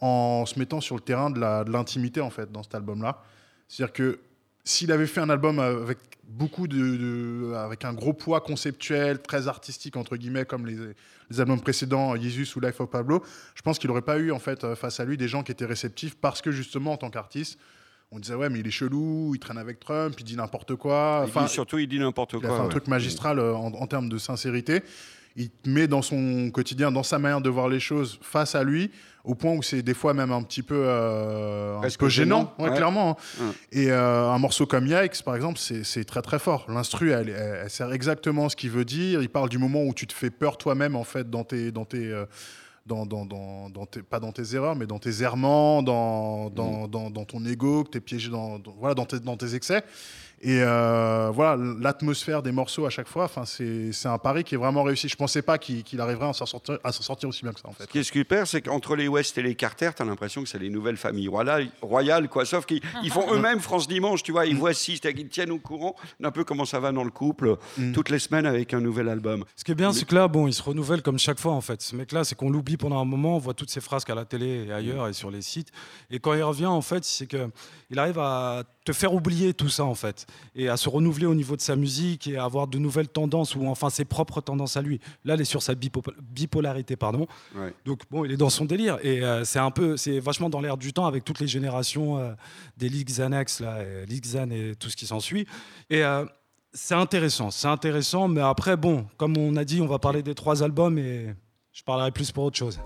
[0.00, 3.22] en se mettant sur le terrain de l'intimité en fait dans cet album-là.
[3.68, 4.20] C'est-à-dire que
[4.64, 9.46] s'il avait fait un album avec beaucoup de, de- avec un gros poids conceptuel, très
[9.46, 10.76] artistique entre guillemets, comme les,
[11.30, 13.22] les albums précédents, Jesus ou Life of Pablo,
[13.54, 15.52] je pense qu'il n'aurait pas eu en fait euh, face à lui des gens qui
[15.52, 17.58] étaient réceptifs parce que justement en tant qu'artiste,
[18.10, 21.24] on disait ouais mais il est chelou, il traîne avec Trump, il dit n'importe quoi.
[21.26, 23.72] Il dit- surtout, il dit n'importe Il a quoi, fait un truc magistral euh, en,
[23.72, 24.82] en termes de sincérité.
[25.36, 28.90] Il met dans son quotidien, dans sa manière de voir les choses face à lui,
[29.24, 32.54] au point où c'est des fois même un petit peu, euh, un peu gênant, gênant,
[32.58, 32.76] ouais, ouais.
[32.76, 33.16] clairement.
[33.40, 33.44] hein.
[33.44, 33.52] Ouais.
[33.80, 36.66] Et euh, un morceau comme Yikes, par exemple, c'est très très fort.
[36.68, 39.22] L'instru, elle, elle- elle sert exactement ce qu'il veut dire.
[39.22, 41.86] Il parle du moment où tu te fais peur toi-même, en fait, dans tes, dans
[41.86, 42.26] tes, euh,
[42.86, 46.86] dans, dans, dans, dans tes, pas dans tes erreurs, mais dans tes errements, dans, dans,
[46.86, 49.82] dans, dans ton ego, que tu es piégé dans- voilà, dans, tes, dans tes excès.
[50.40, 54.54] Et euh, voilà, l'atmosphère des morceaux à chaque fois, enfin, c'est c'est un pari qui
[54.54, 55.08] est vraiment réussi.
[55.08, 57.84] Je pensais pas qu'il qu'il arriverait à s'en sortir, aussi bien que ça, en fait.
[57.84, 60.48] Ce qui est super, c'est qu'entre les West et les Carter, tu as l'impression que
[60.48, 62.44] c'est les nouvelles familles royales, royales quoi.
[62.44, 64.46] Sauf qu'ils ils font eux-mêmes France Dimanche, tu vois.
[64.46, 67.10] Ils voient si, c'est-à-dire qu'ils tiennent au courant d'un peu comment ça va dans le
[67.10, 67.56] couple,
[67.92, 69.44] toutes les semaines avec un nouvel album.
[69.56, 71.60] Ce qui est bien, c'est que là, bon, il se renouvelle comme chaque fois, en
[71.60, 71.80] fait.
[71.82, 74.24] Ce mec-là, c'est qu'on l'oublie pendant un moment, on voit toutes ses phrases à la
[74.24, 75.68] télé et ailleurs et sur les sites.
[76.10, 77.48] Et quand il revient, en fait, c'est que
[77.90, 80.23] il arrive à te faire oublier tout ça, en fait,
[80.54, 83.54] et à se renouveler au niveau de sa musique et à avoir de nouvelles tendances
[83.56, 85.00] ou enfin ses propres tendances à lui.
[85.24, 87.26] Là, il est sur sa bipo- bipolarité, pardon.
[87.54, 87.72] Ouais.
[87.84, 90.60] Donc bon, il est dans son délire et euh, c'est un peu, c'est vachement dans
[90.60, 92.32] l'air du temps avec toutes les générations euh,
[92.76, 95.46] des ligues Xanax, là, euh, Ligue Xan et tout ce qui s'ensuit.
[95.90, 96.24] Et euh,
[96.72, 100.34] c'est intéressant, c'est intéressant, mais après bon, comme on a dit, on va parler des
[100.34, 101.34] trois albums et
[101.72, 102.78] je parlerai plus pour autre chose.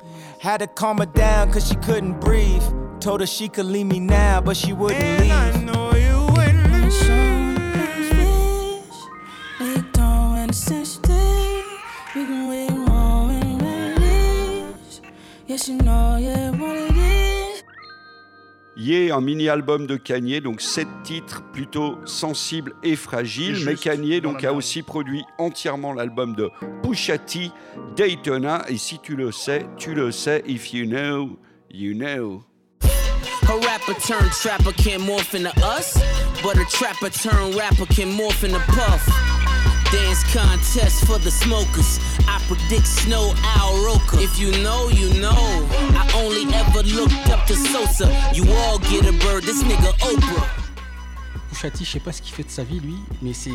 [0.42, 2.62] Had to calm her down cause she couldn't breathe.
[3.01, 5.77] Told her she could leave me now, but she wouldn't leave.
[18.77, 23.62] Yeah, un mini-album de Kanye, donc sept titres plutôt sensibles et fragiles.
[23.62, 26.51] Et mais Kanye donc, a aussi produit entièrement l'album de
[26.83, 27.51] Pusha T,
[27.97, 28.64] Daytona.
[28.68, 30.42] Et si tu le sais, tu le sais.
[30.47, 31.38] If you know,
[31.71, 32.44] you know.
[33.49, 35.94] A rapper turned trapper can't morph into us,
[36.42, 39.38] but a trapper turned rapper can morph into puff.
[39.92, 41.98] Dance contest for the smokers.
[42.29, 44.18] I predict snow Al Roker.
[44.20, 45.66] If you know, you know.
[45.96, 48.07] I only ever looked up to Sosa.
[48.35, 49.44] You all get a bird.
[49.44, 50.46] This nigga Oprah.
[51.51, 53.51] Pusha T, je sais pas ce qu'il fait de sa vie lui, mais c'est.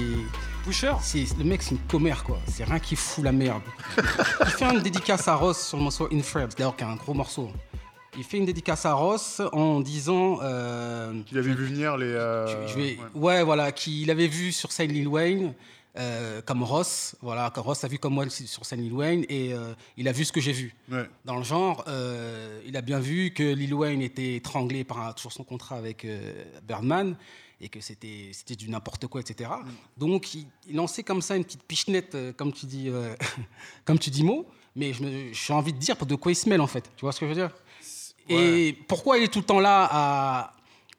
[0.65, 2.39] Pusher c'est, Le mec, c'est une commère quoi.
[2.47, 3.61] C'est rien qui fout la merde.
[3.97, 7.13] Il fait une dédicace à Ross sur le morceau Infrabs, d'ailleurs, qui est un gros
[7.13, 7.51] morceau.
[8.17, 10.39] Il fait une dédicace à Ross en disant.
[10.41, 12.07] Euh, Qu'il avait vu venir les.
[12.07, 12.97] euh, je vais, ouais.
[13.15, 13.43] ouais.
[13.43, 15.53] voilà, qu'il avait vu sur scène Lil Wayne,
[15.97, 19.53] euh, comme Ross, voilà, que Ross a vu comme moi sur scène Lil Wayne, et
[19.53, 20.73] euh, il a vu ce que j'ai vu.
[20.91, 21.07] Ouais.
[21.25, 25.13] Dans le genre, euh, il a bien vu que Lil Wayne était étranglé par un-
[25.13, 26.05] toujours son contrat avec
[26.67, 27.15] Birdman,
[27.61, 29.49] et que c'était c'était du n'importe quoi, etc.
[29.51, 29.69] Mm.
[29.97, 32.89] Donc, il, il lançait comme ça une petite pichenette, comme tu dis,
[33.85, 34.91] comme tu dis mot, mais
[35.31, 36.89] j'ai envie de dire de quoi il se mêle, en fait.
[36.97, 37.51] Tu vois ce que je veux dire?
[38.29, 40.53] Et pourquoi il est tout le temps là à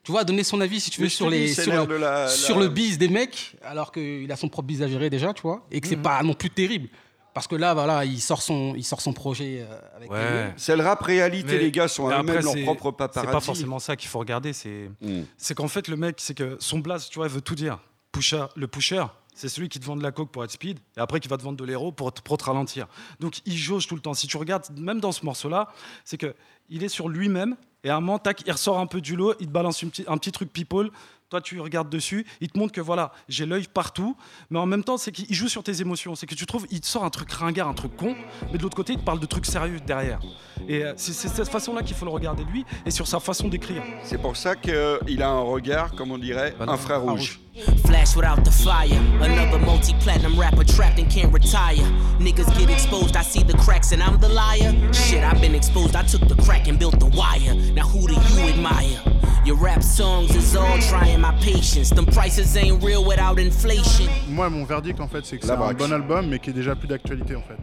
[0.05, 2.69] tu vois, donner son avis, si tu veux, sur, les, le, la- sur la- le
[2.69, 5.81] bise des mecs, alors qu'il a son propre bise à gérer déjà, tu vois, et
[5.81, 6.01] que c'est Mhm.
[6.03, 6.87] pas non plus terrible.
[7.33, 10.53] Parce que là, voilà, il sort son, il sort son projet euh, avec Kanye.
[10.55, 13.27] C'est le rap réalité, Mais- les gars sont eux-mêmes après, leur propre paparazzi.
[13.27, 14.53] C'est pas forcément ça qu'il faut regarder.
[14.53, 15.23] C'est Hmm.
[15.37, 17.79] c'est qu'en fait, le mec, c'est que son blast, tu vois, il veut tout dire.
[18.13, 21.01] Pusher, le pusher, c'est celui qui te vend de la coke pour être speed et
[21.01, 22.87] après qui va te vendre de l'héros pour, te- pour te ralentir.
[23.19, 24.13] Donc il jauge tout le temps.
[24.13, 25.67] Si tu regardes, même dans ce morceau-là,
[26.05, 26.33] c'est que
[26.69, 29.33] il est sur lui-même et à un moment, tac, il ressort un peu du lot,
[29.39, 30.89] il te balance une petit- un petit truc people.
[31.29, 34.15] Toi, tu regardes dessus, il te montre que voilà, j'ai l'œil partout,
[34.51, 36.13] mais en même temps, c'est qu'il joue sur tes émotions.
[36.13, 38.15] C'est que tu trouves, il te sort un truc ringard, un truc con,
[38.51, 40.19] mais de l'autre côté, il te parle de trucs sérieux derrière.
[40.67, 43.47] Et euh, c'est c'est cette façon-là qu'il faut le regarder lui et sur sa façon
[43.47, 43.81] d'écrire.
[44.03, 47.39] C'est pour ça qu'il a un regard, comme on dirait, infrarouge.
[47.85, 48.99] Flash without the fire.
[49.21, 51.77] Another multi platinum rapper trapped and can't retire.
[52.19, 54.73] Niggas get exposed, I see the cracks and I'm the liar.
[54.93, 57.55] Shit, I've been exposed, I took the crack and built the wire.
[57.73, 58.99] Now who do you admire?
[59.45, 61.91] Your rap songs is all trying my patience.
[61.91, 64.09] Them prices ain't real without inflation.
[64.27, 66.75] Moi, mon verdict, en fait, c'est que c'est un bon album, mais qui est déjà
[66.75, 67.57] plus d'actualité, en fait.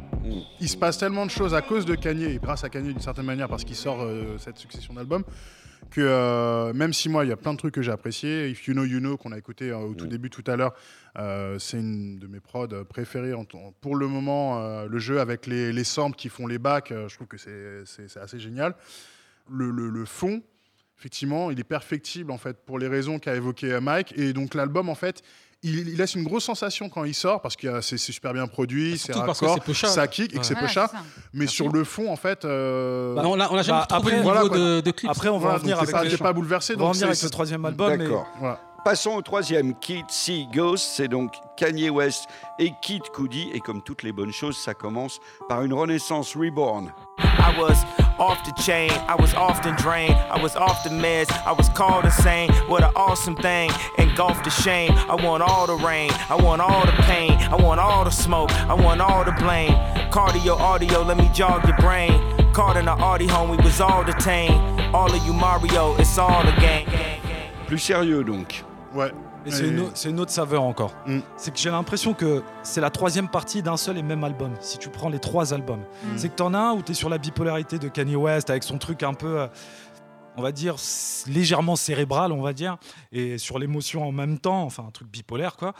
[0.61, 3.01] Il se passe tellement de choses à cause de Kanye, et grâce à Kanye d'une
[3.01, 5.25] certaine manière, parce qu'il sort euh, cette succession d'albums,
[5.93, 8.67] que euh, même si moi, il y a plein de trucs que j'ai appréciés, If
[8.67, 10.75] You Know, You Know, qu'on a écouté euh, au tout début tout à l'heure,
[11.19, 13.35] euh, c'est une de mes prods préférées.
[13.35, 13.45] en-
[13.81, 17.27] pour le moment, le jeu avec les, les samples qui font les bacs, je trouve
[17.29, 18.75] que c'est- assez génial.
[19.51, 20.43] Le, le- le fond,
[20.99, 24.15] effectivement, il est perfectible en fait pour les raisons qu'a évoqué Mike.
[24.17, 25.23] Et donc l'album, en fait,
[25.62, 28.98] il, il laisse une grosse sensation quand il sort parce que c'est super bien produit,
[28.98, 29.88] c'est surtout parce que raccord, c'est Pusha.
[29.88, 30.90] ça kick et que c'est c'est ça.
[31.33, 34.12] Mais sur le fond, en fait, euh, Bah, on l'a- on l'a jamais Bah, retrouvé
[34.16, 34.59] après, le niveau quoi.
[34.59, 35.11] de, de clips.
[35.11, 36.75] Après, on va Voilà, en venir donc avec pas, pas bouleversé.
[36.75, 37.96] On va en donc venir avec le troisième album.
[37.96, 38.27] D'accord.
[38.38, 38.61] Voilà.
[38.85, 42.27] Passons au troisième, Kid See Ghost, c'est donc Kanye West
[42.59, 46.92] et Kid Cudi, et comme toutes les bonnes choses, ça commence par une renaissance reborn.
[47.21, 47.85] I was
[48.18, 52.05] off the chain, I was often drained, I was off the meds, I was called
[52.05, 52.51] insane.
[52.66, 54.90] What an awesome thing, engulfed the shame.
[55.09, 58.51] I want all the rain, I want all the pain, I want all the smoke,
[58.68, 59.75] I want all the blame.
[60.11, 62.21] Cardio, audio, let me jog your brain.
[62.53, 64.61] Caught in the Audi home, we was all detained.
[64.92, 66.88] All of you Mario, it's all the game.
[67.68, 68.64] Plus sérieux donc.
[68.95, 69.13] Ouais.
[69.45, 70.95] Et c'est une, autre saveur encore.
[71.37, 74.79] C'est que j'ai l'impression que c'est la troisième partie d'un seul et même album, si
[74.79, 75.81] tu prends les trois albums.
[76.05, 76.09] Mm.
[76.17, 78.79] C'est que t'en as un où t'es sur la bipolarité de Kanye West avec son
[78.79, 79.41] truc un peu.
[79.41, 79.47] euh,
[80.37, 80.77] on va dire,
[81.27, 82.79] légèrement cérébral, on va dire,
[83.13, 85.75] et sur l'émotion en même temps, enfin un truc bipolaire, quoi.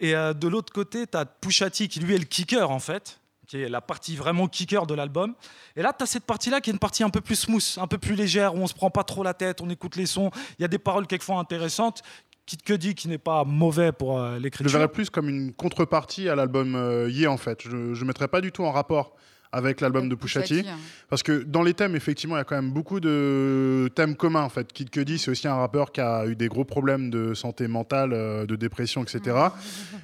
[0.00, 2.78] Et euh, de l'autre côté, tu as Pusha T qui lui est le kicker, en
[2.78, 5.34] fait, qui est la partie vraiment kicker de l'album.
[5.76, 7.86] Et là, tu as cette partie-là qui est une partie un peu plus smooth, un
[7.86, 10.30] peu plus légère, où on se prend pas trop la tête, on écoute les sons.
[10.58, 12.02] Il y a des paroles quelquefois intéressantes.
[12.46, 14.72] Kid Cudi qui n'est pas mauvais pour euh, Je le l'écriture.
[14.72, 17.62] verrais plus comme une contrepartie à l'album euh, Ye en fait.
[17.62, 19.16] Je ne mettrais pas du tout en rapport
[19.52, 20.48] avec l'album de Pusha T.
[20.48, 20.78] Pusha T, hein.
[21.08, 24.42] Parce que dans les thèmes, effectivement, il y a quand même beaucoup de thèmes communs.
[24.42, 27.32] En fait, Kid Cudi, c'est aussi un rappeur qui a eu des gros problèmes de
[27.32, 29.36] santé mentale, euh, de dépression, etc.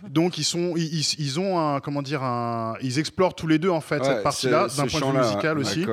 [0.09, 3.81] Donc ils sont, ils, ont un, comment dire, un, ils explorent tous les deux en
[3.81, 5.87] fait Ouais, cette partie-là d'un point de vue musical ouais, aussi.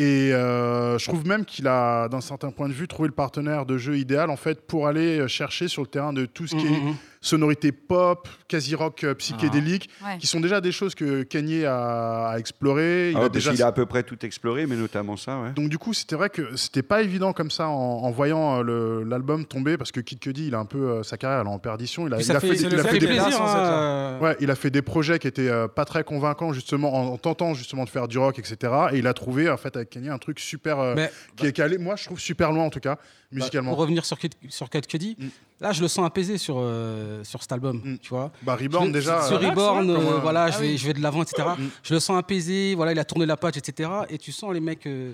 [0.00, 3.66] Et euh, je trouve même qu'il a, d'un certain point de vue, trouvé le partenaire
[3.66, 6.66] de jeu idéal en fait pour aller chercher sur le terrain de tout ce qui
[6.66, 6.82] est
[7.28, 7.38] mhm.
[7.38, 10.12] sonorité pop, quasi rock euh, psychédélique, Ah.
[10.12, 10.18] Ouais.
[10.18, 13.10] qui sont déjà des choses que Kanye a, a explorées.
[13.10, 15.40] Il Ah a ouais, déjà a à peu près tout exploré, mais notamment ça.
[15.40, 15.52] Ouais.
[15.52, 17.72] donc du coup, c'était vrai que c'était pas évident comme ça en,
[18.04, 21.16] en voyant euh, l'album tomber parce que Kid Cudi, il a un peu euh, sa
[21.16, 22.06] carrière, elle est en perdition.
[22.06, 23.22] Il a, il fait, des- ça il a fait fait des plaisir.
[23.24, 24.16] sans être là.
[24.16, 27.12] hein, Ouais, il a fait des projets qui étaient euh, pas très convaincants justement en,
[27.12, 28.72] en tentant justement de faire du rock, etc.
[28.92, 31.52] Et il a trouvé en fait avec Kanye un truc super euh, Mais- qui est
[31.52, 31.78] calé.
[31.78, 32.98] Moi, je trouve super loin en tout cas
[33.30, 33.70] musicalement.
[33.72, 34.16] Pour revenir sur
[34.48, 35.16] sur Kid Cudi,
[35.60, 38.30] là je le sens apaisé sur, euh, sur cet album, tu vois.
[38.42, 40.78] Bah, Reborn, Je- déjà, Sur euh, Reborn, euh, comme, euh, voilà, ah je, vais, oui.
[40.78, 41.48] je vais de l'avant, etc.
[41.82, 43.90] Je le sens apaisé, voilà, il a tourné la page, etc.
[44.08, 45.12] Et tu sens les mecs, euh,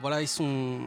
[0.00, 0.78] voilà, ils sont.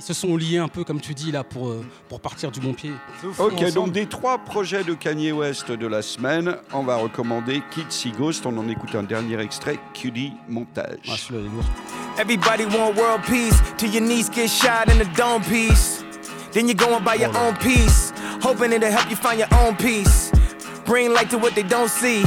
[0.00, 2.60] Ils se sont liés un peu, comme tu dis, là, pour, euh, pour partir du
[2.60, 2.92] bon pied.
[3.36, 7.90] Ok, donc des trois projets de Kanye West de la semaine, on va recommander Kid
[7.90, 8.46] See Ghost.
[8.46, 11.32] On en écoute un dernier extrait, Cutie Montage.
[12.16, 15.97] Everybody want world peace till your niece get shot in the dome piece.
[16.52, 19.76] Then you go and buy your own piece, hoping it'll help you find your own
[19.76, 20.32] peace.
[20.84, 22.24] Bring light to what they don't see.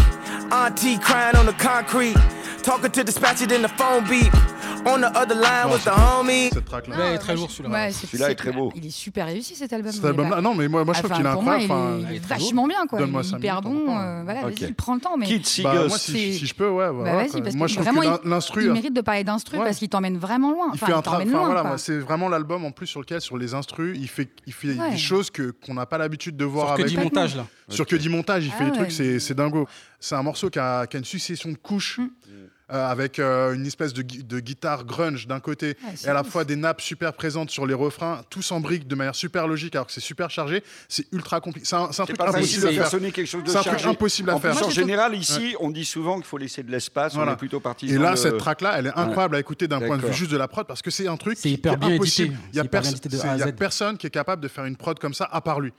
[0.51, 2.15] Auntie crying on the concrete,
[2.61, 4.31] talking to dispatcher, then the phone beep.
[4.85, 6.49] On the other line with the homie.
[6.51, 6.97] Cette track-là.
[6.97, 7.69] Ouais, il est très lourd celui-là.
[7.73, 8.71] Ouais, Celui-là est très beau.
[8.75, 9.91] Il est super réussi cet album.
[9.91, 11.55] Cet il est album-là, pas- non, mais moi, moi je trouve qu'il est pour moi,
[11.55, 12.07] incroyable.
[12.09, 12.99] il est vachement bien, quoi.
[12.99, 13.85] Il Donne-moi est cinq hyper bon.
[13.95, 15.17] euh, voilà, vas-y, prends le temps.
[15.17, 15.27] Mais
[15.63, 16.87] Bah, moi, si, je peux, ouais.
[16.87, 18.65] Bah, vas-y, parce moi, que je trouve vraiment, que il-.
[18.65, 20.69] Il mérite de parler d'instru parce qu'il t'emmène vraiment loin.
[20.73, 21.27] Il fait un il travail.
[21.27, 21.45] loin.
[21.45, 24.97] voilà, c'est vraiment l'album en plus sur lequel, sur les instrus, il fait, il des
[24.97, 26.93] choses que qu'on n'a pas l'habitude de voir Sur que avec.
[26.95, 27.45] du montage, là.
[27.69, 29.67] Sur que du montage, il Ah fait des trucs, c'est c'est dingo.
[29.99, 31.99] C'est un morceau qui a, qui a une succession de couches.
[32.73, 36.13] Euh, avec euh, une espèce de, gui- de guitare grunge d'un côté c'est et à
[36.13, 36.29] la ouf.
[36.29, 39.75] fois des nappes super présentes sur les refrains, tous en briques de manière super logique
[39.75, 40.63] alors que c'est super chargé.
[40.87, 41.67] C'est ultra compliqué.
[41.67, 42.87] C'est un, un truc impossible à faire faire.
[42.91, 44.65] sonner quelque chose de C'est un truc impossible à En faire.
[44.65, 47.13] en général, ici, on dit souvent qu'il faut laisser de l'espace.
[47.17, 47.87] On est plutôt parti.
[47.89, 50.37] Et là, cette track-là, elle est incroyable à écouter d'un point de vue juste de
[50.37, 52.37] la prod parce que c'est un truc hyper qui est bien impossible.
[52.53, 55.41] Il y a, y personne qui est capable de faire une prod comme ça à
[55.41, 55.73] part lui.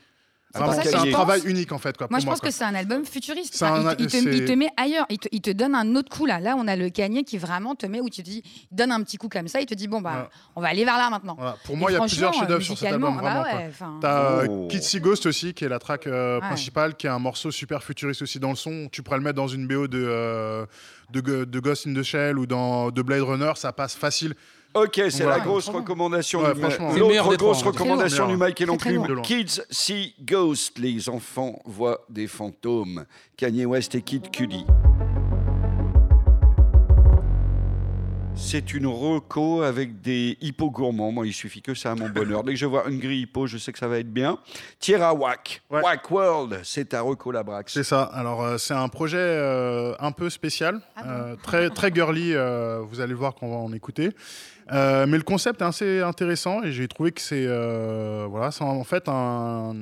[0.54, 1.96] C'est Vraiment, un travail unique en fait.
[1.96, 2.48] Quoi, Moi, pour je pense quoi.
[2.50, 3.54] que c'est un album futuriste.
[3.54, 5.06] C'est Enfin, un- il, te, il te- c'est- il te met ailleurs.
[5.08, 6.40] Il te, il te donne un autre coup là.
[6.40, 8.92] Là, on a le Kanye qui vraiment te met où tu te dis, il donne
[8.92, 9.60] un petit coup comme ça.
[9.60, 10.30] Il te dit bon bah, Voilà.
[10.56, 11.34] on va aller vers là maintenant.
[11.38, 11.56] Voilà.
[11.64, 13.18] Pour moi, il y a plusieurs chefs-d'œuvre sur cet album.
[13.22, 14.68] bah ouais, T'as euh, Oh.
[14.68, 16.46] Kid See Ghost aussi, qui est la track euh, Ouais.
[16.46, 18.88] principale, qui est un morceau super futuriste aussi dans le son.
[18.92, 20.66] Tu pourrais le mettre dans une BO de, euh,
[21.10, 24.34] de, de Ghost in the Shell ou dans de Blade Runner, ça passe facile.
[24.74, 25.38] Ok, c'est Voilà.
[25.38, 28.36] la grosse recommandation Ouais, du L'autre grosse recommandation du.
[28.36, 29.20] Mike et l'enclume.
[29.22, 30.78] Kids see Ghost.
[30.78, 33.04] Les enfants voient des fantômes.
[33.36, 34.64] Kanye West et Kid Cudi.
[38.52, 41.10] C'est une reco avec des hippos gourmands.
[41.10, 42.44] Moi, il suffit que ça à mon bonheur.
[42.44, 44.36] Dès que je vois Hungry Hippo, je sais que ça va être bien.
[44.78, 45.62] Tierra Wack.
[45.70, 45.80] Ouais.
[45.80, 46.60] Wack World.
[46.62, 47.72] C'est ta reco la Brax.
[47.72, 48.02] C'est ça.
[48.02, 52.34] Alors, euh, c'est un projet euh, un peu spécial, Ah bon euh, très, très girly.
[52.34, 54.10] euh, vous allez le voir quand on va en écouter.
[54.70, 58.64] Euh, mais le concept est assez intéressant et j'ai trouvé que c'est euh, voilà, c'est
[58.64, 59.74] en fait un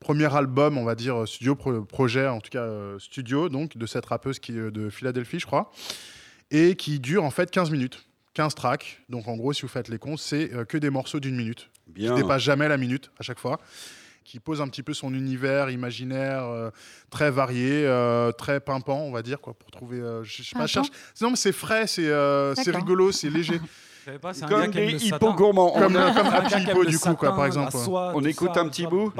[0.00, 3.86] premier album, on va dire studio pro- projet, en tout cas euh, studio, donc de
[3.86, 5.70] cette rappeuse qui est de Philadelphie, je crois,
[6.52, 8.06] et qui dure en fait 15 minutes.
[8.34, 11.20] 15 tracks, donc en gros, si vous faites les comptes, c'est euh, que des morceaux
[11.20, 11.68] d'une minute.
[11.86, 12.14] Bien.
[12.14, 13.60] Qui dépasse jamais la minute à chaque fois.
[14.24, 16.70] Qui pose un petit peu son univers imaginaire euh,
[17.10, 19.98] très varié, euh, très pimpant, on va dire, quoi, pour trouver.
[19.98, 20.88] euh, je sais pas, cherche.
[21.20, 23.60] Non, mais c'est frais, c'est euh, rigolo, c'est léger.
[24.20, 25.70] Pas, Comme des hippos gourmands.
[25.72, 27.70] Comme, comme Happy aime Hippo, du coup, quoi, par exemple.
[27.70, 29.12] soie, On écoute ça, un petit bout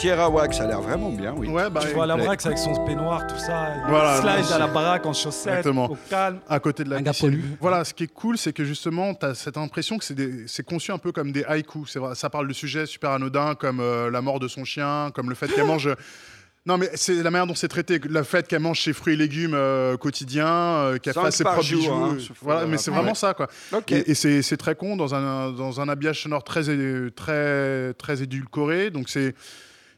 [0.00, 1.46] Tierra Wack, ça a l'air vraiment bien, oui.
[1.48, 3.74] Ouais, bah, Tu vois la braque avec son peignoir, tout ça.
[3.76, 5.90] il Voilà, slide à la baraque en chaussettes, Exactement.
[5.90, 6.38] au calme.
[6.48, 7.38] à côté de la Un gars piscine.
[7.60, 10.04] Voilà, ce qui est cool, c'est que justement, tu as cette impression que
[10.46, 11.90] c'est conçu un peu comme des haïkus.
[11.90, 15.10] C'est vrai, ça parle de sujets super anodins comme euh, la mort de son chien,
[15.14, 15.90] comme le fait qu'elle mange
[16.66, 17.98] Non, mais c'est la manière dont c'est traité.
[17.98, 21.62] Le fait qu'elle mange ses fruits et légumes euh, quotidiens, euh, qu'elle fasse ses propres
[21.62, 21.92] jour, bijoux.
[21.92, 23.02] hein, euh, voilà, mais c'est rappeler.
[23.02, 23.48] vraiment ça, quoi.
[23.72, 23.92] Ok.
[23.92, 26.62] Et, et c'est très con dans un, dans un habillage sonore très,
[27.16, 28.90] très, très édulcoré.
[28.90, 29.34] Donc c'est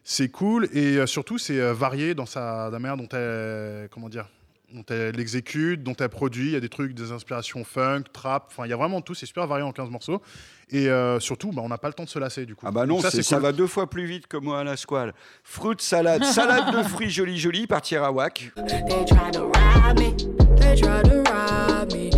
[0.05, 0.69] c'est cool.
[0.73, 4.29] Et euh, surtout, c'est euh, varié dans sa, la manière dont elle, comment dire,
[4.75, 6.47] dont elle l'exécute, dont elle produit.
[6.47, 8.47] Il y a des trucs, des inspirations funk, trap.
[8.51, 9.15] Enfin, il y a vraiment tout.
[9.15, 10.23] C'est super varié en 15 morceaux.
[10.71, 12.65] Et euh, surtout, bah, on n'a pas le temps de se lasser, du coup.
[12.67, 13.43] Ah bah non, Donc ça, c'est- c'est ça cool.
[13.43, 15.13] va deux fois plus vite que moi à la squale.
[15.45, 18.53] Fruit salade, salade de fruits jolie jolie par Tierawak.
[18.57, 20.17] They try to rob me,
[20.57, 22.09] they try to rob me.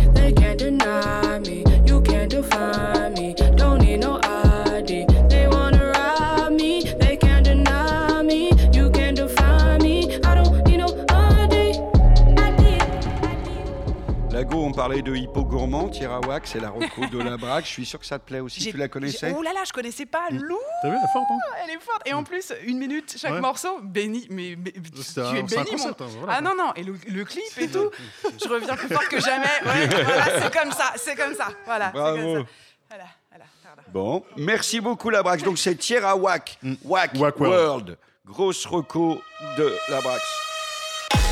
[14.85, 17.65] Parlait de hippo gourmand, Tierawak, c'est la reco de la braque.
[17.65, 19.73] Je suis sûr que ça te plaît aussi, tu la connaissais Oh là là, je
[19.73, 20.25] connaissais pas.
[20.29, 22.01] Lou T'as vu, elle est forte, hein Elle est forte.
[22.05, 23.41] Et en plus, une minute chaque Ouais.
[23.41, 23.79] morceau.
[23.81, 26.33] Béni, mais, mais- tu es béni, mon- hein, voilà.
[26.37, 27.89] Ah non, non, et le, le clip et tout.
[28.23, 29.47] Je reviens plus fort que jamais.
[29.65, 31.47] Ouais, voilà, c'est comme ça, c'est comme ça.
[31.65, 32.17] Voilà, Bravo.
[32.17, 32.49] comme ça.
[32.89, 33.81] Voilà, voilà, voilà.
[33.91, 35.41] Bon, merci beaucoup la Brax.
[35.41, 37.39] Donc c'est Tierawak, Wack Wack World.
[37.39, 37.97] World.
[38.27, 39.19] Grosse reco
[39.57, 40.21] de la Brax.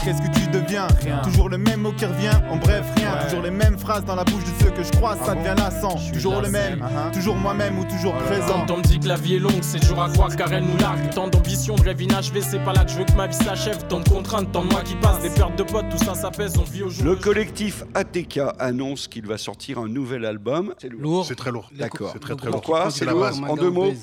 [0.04, 0.88] Qu'est-ce que tu deviens
[1.24, 3.18] Toujours le même mot qui revient, en bref rien.
[3.24, 5.95] Toujours les mêmes phrases dans la bouche de ceux que je croise, ça devient lassant.
[6.12, 6.84] Toujours le même,
[7.14, 8.66] toujours moi-même ou toujours présent.
[8.68, 10.66] Quand on me dit que la vie est longue, c'est dur à croire car elle
[10.66, 11.10] nous largue.
[11.12, 13.88] Tant d'ambition, de rêve inachevé, c'est pas là que je veux que ma vie s'achève.
[13.88, 16.32] Tant de contraintes, tant de mois qui passent, des pertes de potes, tout ça, ça
[16.32, 17.06] pèse, on vit au jour.
[17.06, 20.74] Le collectif ATK annonce qu'il va sortir un nouvel album.
[20.80, 21.26] C'est Lourd.
[21.26, 21.70] C'est très lourd.
[21.74, 22.10] D'accord.
[22.12, 22.62] C'est très très lourd.
[22.62, 23.41] Pourquoi C'est la lourd base.
[23.47, 23.93] En deux mots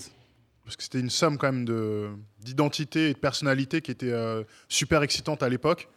[0.70, 2.10] Parce que c'était une somme quand même de
[2.44, 5.88] d'identité et de personnalité qui était euh, super excitante à l'époque.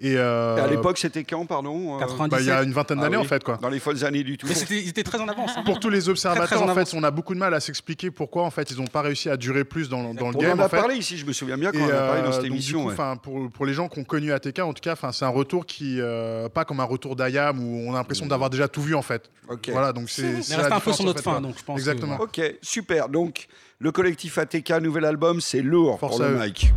[0.00, 2.30] Et euh, À l'époque, c'était quand, pardon euh, 97.
[2.30, 3.56] bah, il y a une vingtaine Ah d'années oui, en fait quoi.
[3.60, 4.46] Dans les folles années du tout.
[4.46, 5.50] Mais c'était- ils étaient très en avance.
[5.56, 5.62] hein.
[5.64, 7.58] Pour tous les observateurs, Très, très en en fait, on a beaucoup de mal à
[7.58, 10.38] s'expliquer pourquoi en fait ils n'ont pas réussi à durer plus dans, dans le On
[10.38, 10.58] game.
[10.60, 10.76] en a en fait.
[10.76, 12.40] parlé ici, je me souviens bien quand Et, on en a parlé dans euh, cette
[12.42, 12.82] donc, du émission.
[12.84, 13.16] coup, ouais.
[13.22, 15.96] pour, pour les gens qui ont connu ATK, en tout cas, c'est un retour qui,
[16.00, 19.02] euh, pas comme un retour d'Ayam où on a l'impression d'avoir déjà tout vu en
[19.02, 19.30] fait.
[19.48, 19.70] Ok.
[19.72, 20.22] Voilà, donc c'est.
[20.22, 22.18] Mais reste un peu sur notre fin, donc je pense Exactement.
[22.20, 23.08] Ok, super.
[23.08, 23.48] Donc,
[23.80, 26.72] le collectif ATK, nouvel album, c'est lourd Force pour à le mic.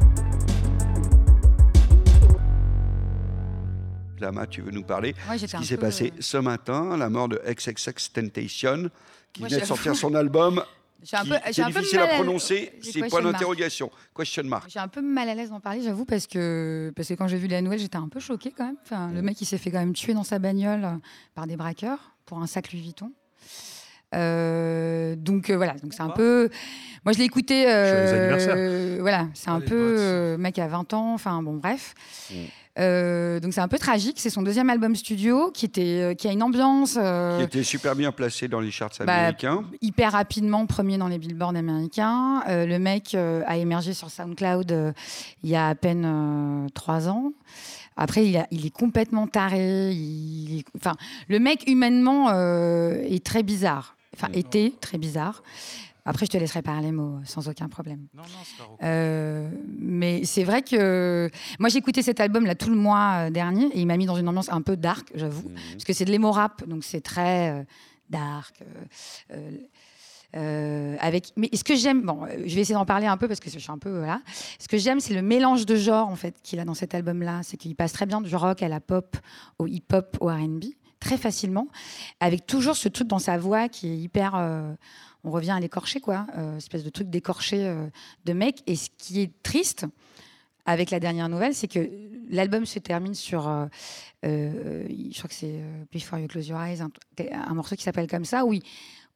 [4.21, 7.09] Lama, tu veux nous parler Ouais, Ce qui s'est peu, passé euh, ce matin, la
[7.09, 8.89] mort de XXX Temptation,
[9.33, 10.63] qui Moi, vient de sortir son album.
[11.03, 13.21] J'ai un qui- peu- c'est j'ai un peu difficile mal à à- prononcer, c'est point
[13.23, 13.89] d'interrogation.
[14.15, 14.69] Question mark.
[14.69, 17.37] J'ai un peu mal à l'aise d'en parler, j'avoue, parce que, parce que quand j'ai
[17.37, 18.75] vu la nouvelle, j'étais un peu choquée quand même.
[18.83, 19.15] Enfin, Mm.
[19.15, 20.91] le mec, il s'est fait quand même tuer dans sa bagnole euh,
[21.33, 21.97] par des braqueurs
[22.27, 23.11] pour un sac Louis Vuitton.
[24.13, 26.49] Euh, donc euh, voilà, donc c'est un peu.
[27.05, 27.65] Moi, je l'ai écouté.
[27.67, 31.13] euh, voilà, c'est un peu euh, mec à 20 ans.
[31.13, 31.95] Enfin bon, bref.
[32.29, 32.35] Mm.
[32.79, 34.19] Euh, donc c'est un peu tragique.
[34.19, 36.97] C'est son deuxième album studio qui était, euh, qui a une ambiance.
[36.99, 39.63] euh, Qui était super bien placé dans les charts bah, américains.
[39.81, 42.43] hyper rapidement premier dans les billboards américains.
[42.47, 44.91] Euh, le mec euh, a émergé sur SoundCloud euh,
[45.43, 47.33] il y a à peine euh, trois ans.
[47.97, 49.91] Après, il, a- il est complètement taré.
[49.91, 50.95] il est- enfin,
[51.27, 53.95] le mec humainement euh, est très bizarre.
[54.15, 55.41] Enfin, était très bizarre.
[56.05, 58.07] Après, je te laisserai parler mots sans aucun problème.
[58.13, 58.85] Non, non, c'est pas.
[58.87, 61.29] Euh, mais c'est vrai que
[61.59, 64.05] moi j'ai écouté cet album là tout le mois euh, dernier et il m'a mis
[64.07, 67.01] dans une ambiance un peu dark, j'avoue, parce que c'est de l'emo rap, donc c'est
[67.01, 67.63] très euh,
[68.09, 68.63] dark.
[70.35, 73.39] euh, avec, mais ce que j'aime, bon, je vais essayer d'en parler un peu parce
[73.41, 74.21] que je suis un peu voilà.
[74.59, 77.41] Ce que j'aime, c'est le mélange de genres en fait qu'il a dans cet album-là,
[77.43, 79.17] c'est qu'il passe très bien du rock à la pop,
[79.59, 80.63] au hip-hop, au R&B,
[81.01, 81.67] très facilement,
[82.21, 84.35] avec toujours ce truc dans sa voix qui est hyper.
[84.35, 84.73] euh,
[85.23, 87.87] on revient à l'écorché, quoi, euh, espèce de truc d'écorché euh,
[88.25, 88.61] de mec.
[88.67, 89.85] Et ce qui est triste
[90.65, 91.89] avec la dernière nouvelle, c'est que
[92.29, 93.65] l'album se termine sur, euh,
[94.25, 96.89] euh, je crois que c'est euh, Before You Close Your Eyes, un,
[97.33, 98.61] un morceau qui s'appelle comme ça, où il,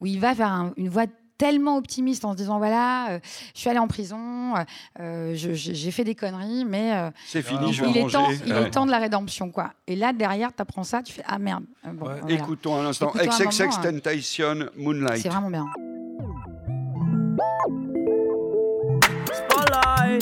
[0.02, 1.06] où il va vers un- une voix
[1.38, 3.20] tellement optimiste en se disant voilà, euh,
[3.54, 4.54] je suis allé en prison,
[5.02, 8.54] euh, j'ai fait des conneries, mais euh, C'est fini, je vais il, est temps, il
[8.54, 8.64] Ouais.
[8.64, 9.74] est temps de la rédemption, quoi.
[9.86, 11.66] Et là derrière, tu apprends ça, tu fais ah merde.
[11.84, 12.22] Bon, voilà.
[12.32, 13.10] Écoutons un instant.
[13.10, 13.92] Écoutons un XXX moment, hein.
[13.92, 15.22] Temptation Moonlight.
[15.22, 15.66] C'est vraiment bien.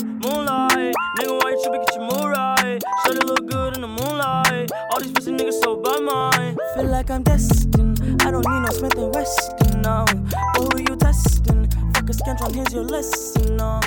[0.00, 1.80] Spotlight, moonlight, nigga, why you tripping?
[1.86, 2.82] Get your mood right.
[3.06, 4.70] Should it look good in the moonlight?
[4.92, 6.56] All these pussy niggas so by mine.
[6.74, 8.22] Feel like I'm destined.
[8.22, 10.04] I don't need no Smith and Weston now.
[10.54, 11.68] But who you testing?
[11.94, 13.80] Fuck a scantron, here's your lesson now.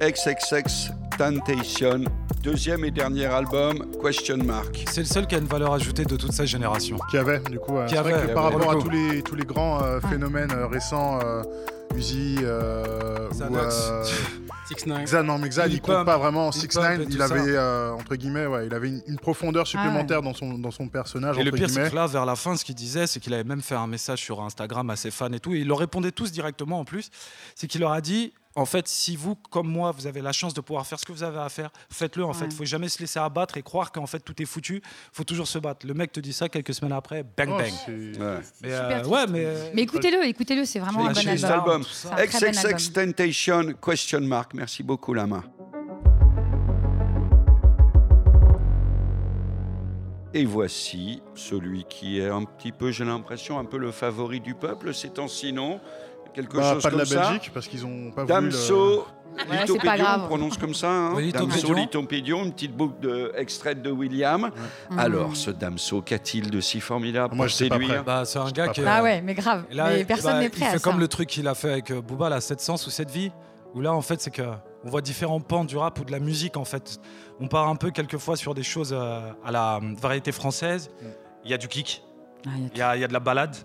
[0.00, 2.04] XXX Temptation,
[2.42, 4.84] deuxième et dernier album, Question Mark.
[4.90, 6.98] C'est le seul qui a une valeur ajoutée de toute sa génération.
[7.10, 7.78] Qui avait, du coup.
[7.78, 10.52] euh, Qui vrai avait, que par rapport à tous les, tous les grands euh, phénomènes
[10.52, 11.42] euh, récents, euh,
[11.96, 13.90] Uzi, euh, ou, Xanax.
[14.70, 15.04] 6ix9ine.
[15.04, 16.06] Xan, non, mais il compte Pump.
[16.06, 16.50] pas vraiment.
[16.50, 19.18] Lil 6 Pump 9 et il avait, euh, entre guillemets, ouais, il avait une, une
[19.18, 22.26] profondeur Ah supplémentaire dans, son, dans son personnage, Et le pire, c'est que là, vers
[22.26, 24.96] la fin, ce qu'il disait, c'est qu'il avait même fait un message sur Instagram à
[24.96, 25.54] ses fans et tout.
[25.54, 27.10] Et il leur répondait tous directement en plus.
[27.54, 30.54] C'est qu'il leur a dit en fait, si vous, comme moi, vous avez la chance
[30.54, 32.24] de pouvoir faire ce que vous avez à faire, faites-le.
[32.24, 32.50] En fait, Ouais.
[32.50, 34.82] il faut jamais se laisser abattre et croire qu'en fait tout est foutu.
[35.12, 35.86] faut toujours se battre.
[35.86, 37.70] Le mec te dit ça quelques semaines après, bang Oh, bang.
[37.84, 37.92] c'est-
[38.62, 39.44] Mais, euh, ouais, mais.
[39.44, 41.82] euh, Mais écoutez-le, écoutez-le, c'est vraiment un bon album.
[41.84, 42.08] C'est.
[42.08, 44.54] XXX Tentation, question mark.
[44.54, 45.42] Merci beaucoup, Lama.
[50.34, 54.54] Et voici celui qui est un petit peu, j'ai l'impression, un peu le favori du
[54.54, 55.80] peuple ces temps-ci, non?
[56.36, 59.06] Quelque Bah, chose pas de comme la ça Belgique, parce qu'ils ont pas voulu Damso,
[59.36, 60.20] le- Lithopédion, pas grave.
[60.22, 60.90] on prononce comme ça.
[60.90, 61.74] Hein Oui, Damso.
[61.74, 64.50] Lithopédion, une petite boucle de, extraite de William.
[64.96, 68.68] Alors, ce Damso, qu'a-t-il de si formidable Moi, pour je séduire Bah, c'est un gars
[68.68, 68.82] qui.
[68.86, 69.64] Ah ouais, mais grave.
[69.70, 70.84] Et là, mais personne bah, n'est prêt il à fait ça.
[70.90, 73.32] comme le truc qu'il a fait avec euh, Booba, la 700 ou 7 vie,
[73.74, 74.42] où là, en fait, c'est que
[74.84, 76.98] on voit différents pans du rap ou de la musique, en fait.
[77.40, 80.90] On part un peu quelquefois sur des choses euh, à la euh, variété française.
[81.44, 82.02] Il y a du kick,
[82.46, 83.56] Ah, il y a il y, a, il y a de la balade.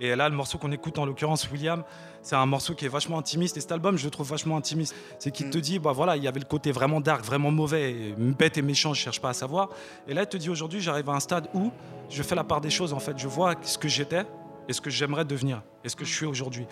[0.00, 1.84] Et là, le morceau qu'on écoute, en l'occurrence, William,
[2.22, 3.56] c'est un morceau qui est vachement intimiste.
[3.56, 4.94] Et cet album, je le trouve vachement intimiste.
[5.18, 7.92] C'est qu'il te dit, bah voilà, il y avait le côté vraiment dark, vraiment mauvais,
[7.92, 9.68] et bête et méchant, je cherche pas à savoir.
[10.06, 11.70] Et là, il te dit, aujourd'hui, j'arrive à un stade où
[12.08, 13.18] je fais la part des choses, en fait.
[13.18, 14.24] Je vois ce que j'étais
[14.68, 16.66] et ce que j'aimerais devenir, et ce que je suis aujourd'hui?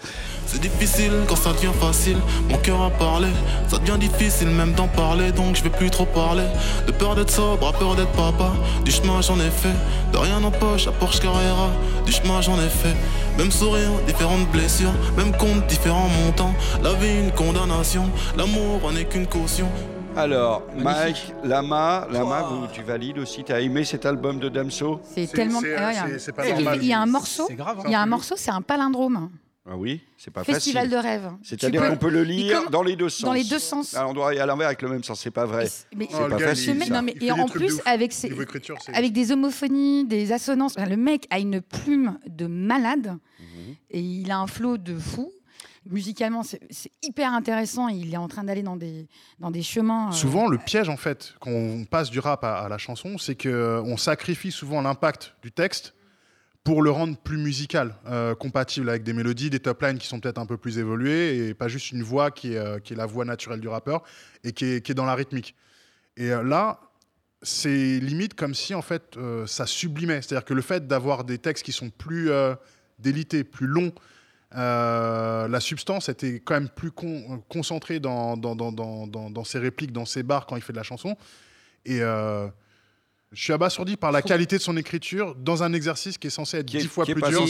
[0.47, 2.17] C'est difficile quand ça devient facile,
[2.49, 3.29] mon cœur a parlé.
[3.69, 6.45] Ça devient difficile même d'en parler, donc je vais plus trop parler.
[6.87, 8.53] De peur d'être sobre, à peur d'être papa.
[8.85, 9.75] Du chemin j'en ai fait,
[10.13, 11.71] de rien en poche, à Porsche Carrera.
[12.07, 12.97] Du chemin j'en ai fait,
[13.37, 16.55] même sourire, différentes blessures, même compte, différents montants.
[16.83, 19.69] La vie une condamnation, l'amour n'est qu'une caution.
[20.17, 25.01] Alors, Mike, Lama, Lama, vous, tu valides aussi, tu as aimé cet album de Damso
[25.05, 25.61] C'est tellement.
[25.61, 26.79] c'est- Ah ouais, il y a- c'est- c'est pas il y a- normal.
[26.83, 27.45] Il y a un morceau.
[27.47, 27.85] C'est grave, hein.
[27.87, 29.31] Il y a un morceau, c'est un palindrome.
[29.69, 30.99] Ah oui, c'est pas Festival facile.
[30.99, 31.31] de rêve.
[31.43, 33.23] C'est-à-dire Tu peux- qu'on peut le il lire dans les deux sens.
[33.25, 33.95] Dans les deux sens.
[33.95, 35.69] À l'endroit et à l'envers avec le même sens, c'est pas vrai.
[35.95, 36.75] Mais C'est Oh, le pas ce facile.
[36.75, 36.95] mec- ça.
[36.95, 37.83] non, mais Il et des en trucs de plus ouf.
[37.87, 40.75] avec ses, Niveau écriture, c'est- avec des homophonies, des assonances.
[40.77, 43.75] Enfin, le mec a une plume de malade Mhm.
[43.91, 45.31] et il a un flow de fou.
[45.91, 47.89] Musicalement, c'est hyper intéressant.
[47.89, 50.09] Il est en train d'aller dans des dans des chemins.
[50.09, 53.35] euh, Souvent, le piège, en fait, quand on passe du rap à, la chanson, c'est
[53.35, 55.95] qu'on sacrifie souvent l'impact du texte
[56.63, 60.21] pour le rendre plus musical, euh, compatible avec des mélodies, des top lines qui sont
[60.21, 62.97] peut-être un peu plus évoluées et pas juste une voix qui est, euh, qui est
[62.97, 64.03] la voix naturelle du rappeur
[64.45, 65.57] et qui est, qui est dans la rythmique.
[66.17, 66.79] Et euh, là,
[67.43, 70.23] c'est limite comme si en fait euh, ça sublimait.
[70.23, 72.55] C'est-à-dire que le fait d'avoir des textes qui sont plus euh,
[72.99, 73.93] délités, plus longs,
[74.57, 79.45] euh, la substance était quand même plus con- concentrée dans, dans, dans, dans, dans- dans
[79.45, 81.17] ses répliques, dans ses bars quand il fait de la chanson.
[81.85, 82.49] Et euh,
[83.33, 86.59] je suis abasourdi par la qualité de son écriture dans un exercice qui est censé
[86.59, 87.41] être dix fois plus dur.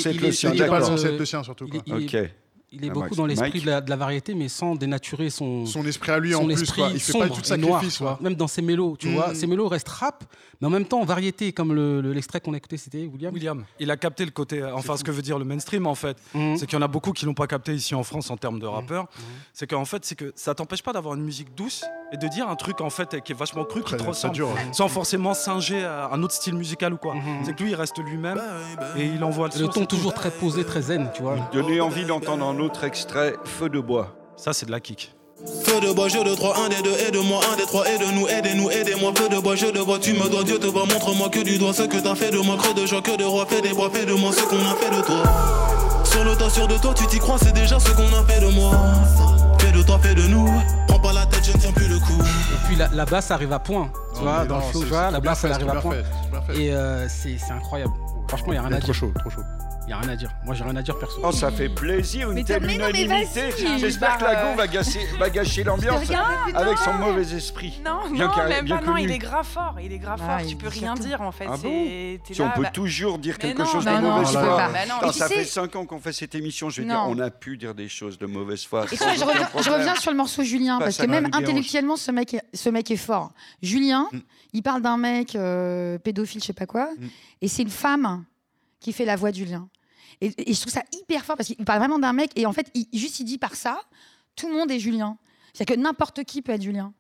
[0.53, 1.66] qui est pas censé être le sien surtout.
[1.68, 1.98] Il est- quoi.
[1.98, 2.30] il est- Ok.
[2.72, 3.16] Il est Ah, beaucoup Max.
[3.16, 6.36] dans l'esprit de la, de la variété, mais sans dénaturer son, Son esprit à lui
[6.36, 6.90] en son plus, esprit quoi.
[6.94, 8.14] Il fait pas tout noir, sacrifice, vois.
[8.16, 8.18] quoi.
[8.22, 9.14] Même dans ses mélos, tu Mm.
[9.14, 9.34] vois.
[9.34, 10.22] Ses mélos restent rap,
[10.60, 13.34] mais en même temps variété, comme le- le- l'extrait qu'on a écouté, c'était William.
[13.34, 15.96] William, il a capté le côté, euh, enfin ce que veut dire le mainstream en
[15.96, 16.56] fait, Mhm.
[16.58, 18.60] c'est qu'il y en a beaucoup qui l'ont pas capté ici en France en termes
[18.60, 19.08] de rappeurs.
[19.52, 22.48] C'est qu'en fait, c'est que ça t'empêche pas d'avoir une musique douce et de dire
[22.48, 25.82] un truc en fait qui est vachement cru, qui te ressemble, dur, sans forcément singer
[25.84, 27.16] à un autre style musical ou quoi.
[27.42, 28.40] C'est que lui, il reste lui-même
[28.96, 29.96] et il envoie le, Le son, ton c'est tout.
[29.96, 31.36] toujours très posé, très zen, tu vois.
[31.52, 34.14] Donner envie d'entendre un autre extrait, Feu de bois.
[34.36, 35.14] Ça, c'est de la kick.
[35.64, 38.70] Feu de bois, jeu de 3, 1 des 2, aide-moi, 1 des 3, aide-nous, aidez-nous,
[38.70, 39.12] aidez-moi.
[39.16, 41.56] Feu de bois, jeu de bois, tu me dois, Dieu te voit, montre-moi que du
[41.58, 43.70] doigt ce que t'as fait de moi, creux de joie, que de roi, fais des
[43.72, 45.22] bois, fais de moi ce qu'on a fait de toi.
[46.04, 48.40] Sur le tas, sûr de toi, tu t'y crois, c'est déjà ce qu'on a fait
[48.40, 48.72] de moi.
[49.58, 50.50] Fais de toi, fais de nous,
[50.88, 52.20] prends pas la tête, je ne tiens plus le coup.
[52.20, 54.80] Et puis la, la basse arrive à point, tu Non, vois, dans non, le flow,
[54.82, 55.94] tu vois, la basse fait, elle arrive à point.
[56.48, 56.62] fait.
[56.62, 57.92] Et euh, c'est incroyable.
[58.28, 59.00] Franchement, il y a rien à est trop dire.
[59.00, 59.42] chaud, trop chaud.
[59.91, 60.30] Il y a rien à dire.
[60.45, 61.20] Moi, j'ai rien à dire perso.
[61.24, 63.51] Oh, ça fait plaisir, une Mais telle t'as- mais non, mais unanimité.
[63.51, 66.09] vas-y, J'espère que Bah, Lago euh, va, gâcher- va gâcher l'ambiance
[66.55, 67.80] avec son mauvais esprit.
[67.84, 70.38] Non, Bien non, même bien pas, non, il est grave fort, il est grave Ah,
[70.38, 71.47] fort, tu peux rien dire en fait.
[71.49, 74.12] Ah bon Si on peut bah- toujours dire Mais quelque non, chose bah de non,
[74.12, 74.70] mauvaise foi.
[75.03, 76.95] Bah ça sais- fait 5 ans qu'on fait cette émission, je veux Non.
[77.12, 78.84] dire, on a pu dire des choses de mauvaise foi.
[78.93, 79.74] Et je, reviens, je problème.
[79.74, 82.97] reviens sur le morceau Julien, parce que même intellectuellement, ce mec, est, ce mec est
[82.97, 83.32] fort.
[83.61, 84.18] Julien, Mm.
[84.53, 87.07] il parle d'un mec euh, pédophile, je sais pas quoi, Mm.
[87.43, 88.22] et c'est une femme
[88.78, 89.68] qui fait la voix de Julien.
[90.20, 92.70] Et, je trouve ça hyper fort, parce qu'il parle vraiment d'un mec, et en fait,
[92.74, 93.80] il, juste il dit par ça,
[94.36, 95.16] tout le monde est Julien.
[95.52, 96.92] C'est-à-dire que n'importe qui peut être Julien.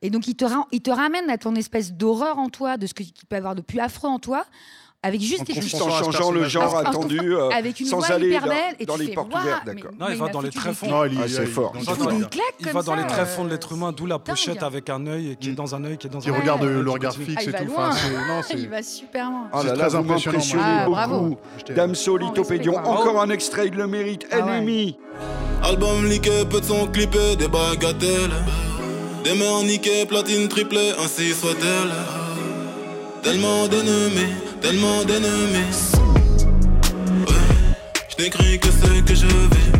[0.00, 2.94] Et donc, il te, il te ramène à ton espèce d'horreur en toi, de ce
[2.94, 4.46] qu'il peut y avoir de plus affreux en toi,
[5.00, 7.98] avec juste En juste en changeant le genre Parce- parce- attendu, euh, avec une sans
[7.98, 9.90] voix aller hyper dans, et les portes ouvertes, d'accord.
[9.98, 10.86] Non, il va dans les foutu très des fonds.
[10.86, 10.98] claques.
[10.98, 11.72] Non, il- Ah, il- fort.
[11.76, 15.52] va dans les, tréfonds de l'être humain, d'où la pochette avec un œil qui est
[15.52, 16.40] dans un œil qui est dans Qui un œil.
[16.40, 17.72] regarde le qui regard fixe Ah, et tout.
[18.58, 19.48] il va super loin.
[19.60, 20.62] C'est là là, très vous m'impressionnez.
[20.96, 21.36] Ah, beaucoup.
[21.76, 24.26] Damso, Lithopédion, encore un extrait, il le mérite.
[24.32, 24.38] Ah.
[24.38, 24.98] Ennemi.
[25.62, 28.32] Album liqué, peu de son clippé, des bagatelles.
[29.22, 31.92] Des mères niquées, platine triplée, ainsi soit-elle.
[33.22, 35.92] Tellement d'ennemis, tellement d'ennemis.
[37.26, 37.34] Ouais,
[38.08, 39.70] je n'écris que ce que je vis.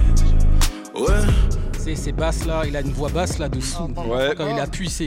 [0.94, 1.57] Ouais.
[1.88, 3.82] C'est ces basses là, il a une voix basse là dessous.
[4.06, 4.34] Ouais.
[4.36, 5.06] Quand il appuie, c'est.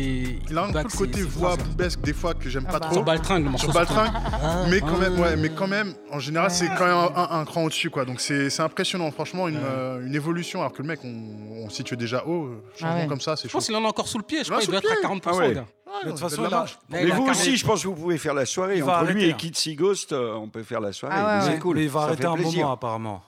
[0.49, 2.85] Il a un peu le côté voix boubesque des fois que j'aime Ah pas bah.
[2.87, 2.95] trop.
[2.95, 4.11] Sur Baltringue, le morceau Sur sur Baltringue.
[4.15, 4.65] Ah.
[4.67, 4.99] mais quand Ah.
[5.09, 8.03] même, ouais, mais quand même, en général, c'est quand même un, un cran au-dessus, quoi.
[8.05, 10.61] Donc c'est c'est impressionnant, franchement, une, euh, une évolution.
[10.61, 13.07] Alors que le mec, on, on se situe déjà haut, changement Ah ouais.
[13.07, 14.39] comme ça, c'est Je pense qu'il en a encore sous le pied.
[14.39, 15.19] Je Il crois qu'il sous doit être à pied.
[15.19, 15.21] 40%.
[15.27, 15.53] Ah ouais.
[15.53, 15.65] gars.
[15.85, 17.87] Ouais, de toute on façon, là- Mais il a vous carré- aussi, je pense que
[17.89, 18.77] vous pouvez faire la soirée.
[18.77, 19.37] Il Entre lui arrêter, et hein.
[19.37, 21.15] Kitsy Ghost, euh, on peut faire la soirée.
[21.17, 21.59] Ah ouais, c'est ouais.
[21.59, 21.75] cool.
[21.75, 22.61] Mais il va Ça arrêter un plaisir.
[22.61, 23.21] moment apparemment.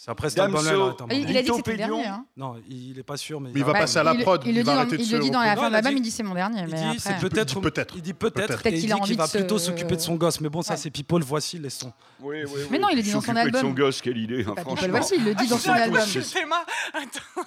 [0.00, 0.58] C'est après cet Damso.
[0.58, 1.86] album-là, il Il, il a dit que c'était le Lithopédion.
[2.02, 2.06] dernier.
[2.06, 2.24] Hein.
[2.36, 4.40] Non, il est pas sûr, mais Mais il va Bah, passer à la il- prod,
[4.44, 5.90] Il, il le va dit, dans, il le dit dans la fin de il l'album,
[5.92, 6.60] dit- il dit c'est mon dernier.
[6.60, 7.52] Il mais dit, après- c'est peut-être.
[7.56, 7.96] Il dit peut-être.
[7.96, 8.34] Il dit peut-être.
[8.46, 8.66] Peut-être.
[8.66, 10.40] Et qu'il il de va se- plutôt s'occuper de son gosse.
[10.40, 10.76] Mais bon, ça, Ouais.
[10.78, 11.92] c'est People, voici les sons.
[12.20, 12.60] Oui, oui, oui.
[12.70, 13.74] Mais non, il est dit dans son S'occuper de son album.
[13.74, 14.54] gosse, quelle idée, hein.
[14.54, 16.00] People Voici, il le dit dans son album.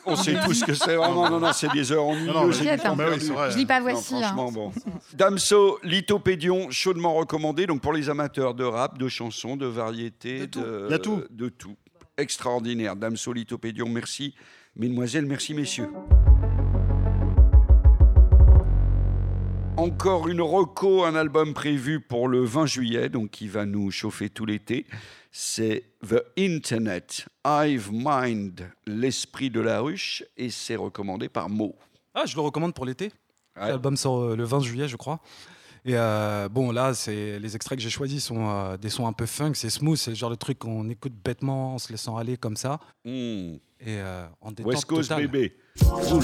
[0.06, 0.98] On sait tous ce que c'est.
[0.98, 2.62] Non, non, non, c'est des heures ennuyeuses.
[2.62, 3.50] hein.
[3.50, 4.16] Je lis pas Voici.
[4.16, 4.22] hein.
[4.24, 4.72] franchement, bon.
[5.14, 7.66] Damso, Lithopédion, chaudement recommandé.
[7.66, 11.24] Donc pour les amateurs de rap, de chansons, de variétés, de, Il tout.
[11.30, 11.76] de tout.
[12.22, 12.96] Extraordinaire.
[12.96, 14.36] Damso, Lithopédion, merci.
[14.76, 15.90] Mesdemoiselles, merci messieurs.
[19.76, 24.30] Encore une reco, un album prévu pour le 20 juillet, donc qui va nous chauffer
[24.30, 24.86] tout l'été.
[25.32, 31.76] C'est The Internet, Hive Mind, l'esprit de la ruche, et c'est recommandé par Mo.
[32.14, 33.12] Ah, je le recommande pour l'été.
[33.56, 33.70] Ouais.
[33.70, 35.20] L'album sort euh, le 20 juillet, je crois.
[35.84, 39.14] Et euh, bon, là, c'est les extraits que j'ai choisis sont euh, des sons un
[39.14, 42.18] peu funk, c'est smooth, c'est le genre de truc qu'on écoute bêtement en se laissant
[42.18, 42.80] aller comme ça.
[43.04, 43.56] Hmm.
[43.80, 45.28] Et euh, en détente West Coast totale.
[45.28, 45.56] bébé.
[46.08, 46.24] Cool.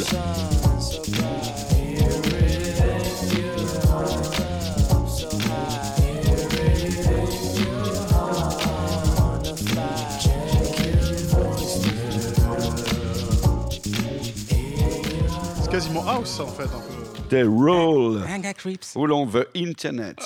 [15.64, 16.64] C'est quasiment house, ça, en fait.
[16.66, 16.97] Un peu.
[17.30, 18.22] The Roll.
[18.58, 18.96] Creeps.
[18.96, 20.20] Roulons The Internet.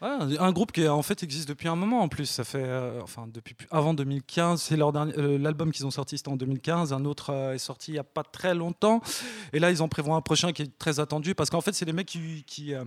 [0.00, 2.26] Ouais, un groupe qui en fait existe depuis un moment en plus.
[2.26, 4.62] Ça fait euh, enfin depuis avant 2015.
[4.62, 6.92] C'est leur dernier euh, l'album qu'ils ont sorti c'était en 2015.
[6.92, 9.00] Un autre euh, est sorti il y a pas très longtemps.
[9.52, 11.84] Et là ils en prévoient un prochain qui est très attendu parce qu'en fait c'est
[11.84, 12.84] des mecs qui, qui, euh,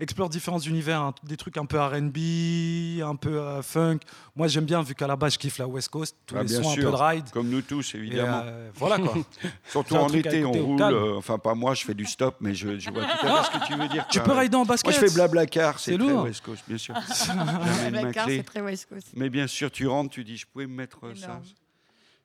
[0.00, 1.14] explorent différents univers, hein.
[1.22, 3.98] des trucs un peu R&B, un peu funk.
[4.34, 6.48] Moi j'aime bien vu qu'à la base je kiffe la West Coast, tous Ah, les
[6.48, 6.88] sons sûr.
[6.88, 7.30] un peu de ride.
[7.30, 8.42] Comme nous tous, évidemment.
[8.42, 9.14] Et, voilà quoi.
[9.70, 10.82] Surtout en été, on roule.
[11.16, 13.58] enfin, pas moi, je fais du stop, mais je, je vois tout à fait ce
[13.60, 14.06] que tu veux dire.
[14.10, 14.90] Tu peux rider en basket.
[14.90, 16.26] Moi, je fais blablacar, c'est C'est lourd.
[16.40, 16.94] West Coast, bien sûr.
[18.26, 19.08] C'est très West Coast.
[19.14, 21.40] Mais bien sûr, tu rentres, tu dis, je pouvais me mettre ça.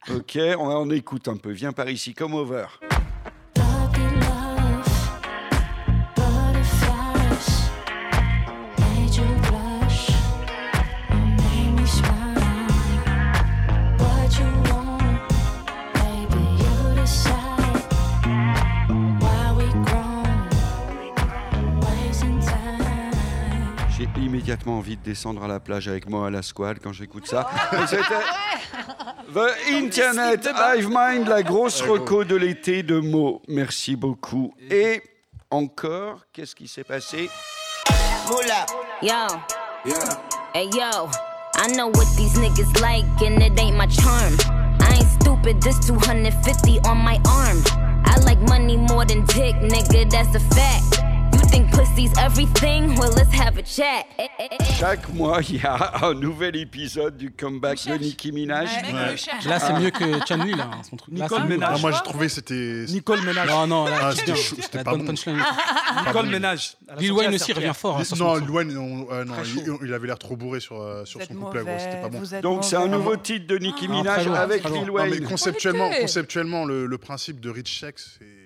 [0.09, 1.51] Ok, on, on écoute un peu.
[1.51, 2.66] Viens par ici, comme over.
[24.26, 27.47] Immédiatement envie de descendre à la plage avec moi à la squale quand j'écoute ça.
[27.71, 28.03] Mais c'était
[29.34, 33.41] The Internet, Hive Mind, la grosse reco de l'été de mots.
[33.47, 34.53] Merci beaucoup.
[34.69, 35.01] Et
[35.51, 37.30] encore, qu'est-ce qui s'est passé?
[39.01, 39.13] Yo.
[40.53, 41.09] Hey yo.
[41.57, 44.36] I know what these niggas like and it ain't my charm.
[44.82, 47.63] I ain't stupid, this 250 on my arm.
[48.05, 51.05] I like money more than dick, nigga, that's a fact.
[51.56, 52.97] Think pussy's everything?
[52.99, 54.06] Well, let's have a chat.
[54.78, 58.68] Chaque mois, il y a un nouvel épisode du comeback de Nicki Minaj.
[59.45, 61.18] Là, c'est mieux que Chanli, là, son truc.
[61.18, 61.72] Là, Nicole c'est- Ménage.
[61.74, 62.84] Ah, moi, j'ai trouvé c'était.
[62.89, 63.47] Nicole Ménage.
[63.47, 65.08] Non, non, là, Ah, c'était pas bonne bon.
[65.08, 65.41] punchline.
[66.08, 66.76] Nicole Ménage.
[66.97, 67.99] Lil Wayne aussi revient fort.
[68.01, 68.36] hein, Non.
[68.36, 69.36] Luan, on- euh, non,
[69.82, 72.22] il, avait l'air trop bourré sur, euh, sur son couplet, gros, c'était pas bon.
[72.41, 74.64] Donc c'est un nouveau titre de Nicki Ah, Minaj avec.
[74.66, 75.24] Lil Non, mais Wayne.
[75.24, 78.45] conceptuellement, le principe de rich sex, c'est.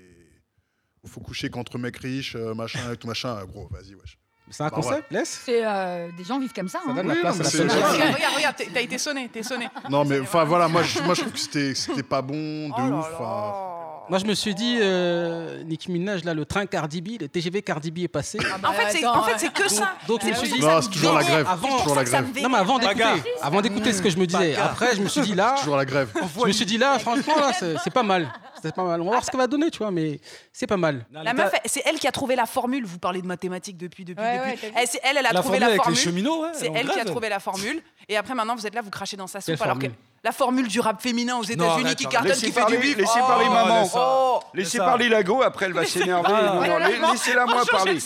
[1.04, 3.38] Il faut coucher qu'entre mecs riches, euh, machin, et tout machin.
[3.38, 4.18] euh, Gros, vas-y, wesh.
[4.52, 4.82] C'est un Bah ouais.
[4.84, 6.80] concept, laisse C'est euh, des gens vivent comme ça.
[6.84, 6.96] Ça hein.
[6.96, 7.74] donne la Oui, place non, à la.
[7.74, 9.68] Regarde, regarde, regarde, t'as été sonné, t'es sonné.
[9.90, 12.74] Non, mais enfin voilà, moi je, moi, je trouve que c'était c'était pas bon, de
[12.78, 13.08] Oh ouf.
[14.10, 17.62] Moi, je me suis dit, euh, Nicki Minaj, là, le train Cardi B, le TGV
[17.62, 18.40] Cardi B est passé.
[18.64, 19.94] En fait, c'est en fait, c'est que ça.
[20.08, 21.46] Donc, je me suis dit, Non, c'est toujours la grève.
[21.48, 22.26] Avant- toujours la grève.
[22.42, 23.04] non, mais avant d'écouter,
[23.40, 25.86] avant d'écouter ce que je me disais, après, je me suis dit là, Toujours la
[25.86, 26.10] grève.
[26.42, 28.34] je me suis dit là, franchement, là, c'est pas mal.
[28.62, 29.02] C'est pas mal.
[29.02, 30.20] On va voir ce que va donner, tu vois, mais
[30.54, 31.06] c'est pas mal.
[31.12, 32.86] La meuf, c'est elle qui a trouvé la formule.
[32.86, 34.68] Vous parlez de mathématiques depuis, depuis, Ouais, depuis.
[34.68, 34.74] ouais.
[34.76, 36.00] Elle, c'est elle, elle a La trouvé formule la avec les formule.
[36.00, 37.82] cheminots, ouais, c'est elle qui a trouvé la formule.
[38.08, 39.66] Et après, maintenant, vous êtes là, vous crachez dans sa Quelle soupe.
[39.66, 39.88] Alors que
[40.24, 42.10] la formule du rap féminin aux États-Unis qui arrête.
[42.12, 42.98] cartonne, Laissez qui fait parler, du bif.
[42.98, 43.82] laissez Oh, parler maman.
[43.82, 44.40] laisse ça.
[44.54, 46.34] Laissez parler la go, après elle va s'énerver.
[47.12, 47.98] Laissez-la moi parler.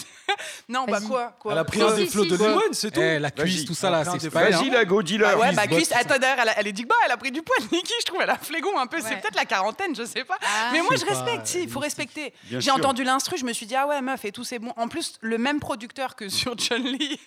[0.70, 2.74] Non, bah quoi, quoi Elle a pris Si, un si, des flots si, de Wayne,
[2.74, 3.00] c'est tout.
[3.02, 5.32] Eh, la cuisse, tout ça là, c'est pas Vas-y la go, dis-leur.
[5.34, 7.32] Ah ouais, cuisse, bah cuisse, attends, d'ailleurs, elle, est dit que bah, elle a pris
[7.32, 10.06] du poids, Niki, je trouve, elle a flégon un peu, c'est peut-être la quarantaine, je
[10.06, 10.38] sais pas.
[10.42, 10.70] Ah.
[10.72, 12.34] mais moi, je respecte, si, il faut respecter.
[12.50, 14.74] J'ai entendu l'instru, je me suis dit, ah ouais, meuf, et tout, c'est bon.
[14.78, 17.20] En plus, le même producteur que sur John Lee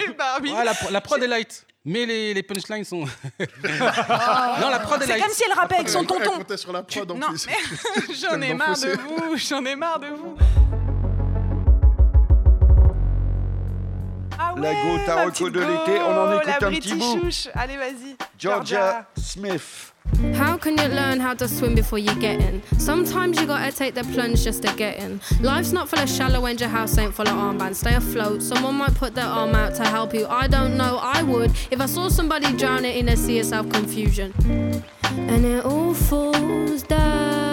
[0.00, 0.52] et Barbie.
[0.52, 1.66] Ouais, la, la prod est light.
[1.84, 3.00] Mais les, les punchlines sont.
[3.40, 6.32] non, la prod, C'est comme si elle rappait avec son tonton.
[6.32, 7.46] comptait sur la prod en Non, plus.
[7.46, 10.36] mais j'en ai marre de vous, j'en ai marre de vous.
[14.42, 17.50] Ah La ouais, go ta reco de l'été, on en écoute la un petit bout.
[17.54, 18.16] Allez, vas-y.
[18.38, 19.92] Georgia Smith.
[20.34, 22.62] How can you learn how to swim before you get in?
[22.78, 25.20] Sometimes you gotta take the plunge just to get in.
[25.42, 27.76] Life's not full of shallow and your house ain't full of armbands.
[27.76, 28.42] Stay afloat.
[28.42, 30.26] Someone might put their arm out to help you.
[30.26, 33.68] I don't know, I would if I saw somebody drowning in a sea of self
[33.68, 34.32] confusion.
[35.02, 37.49] And it all falls down.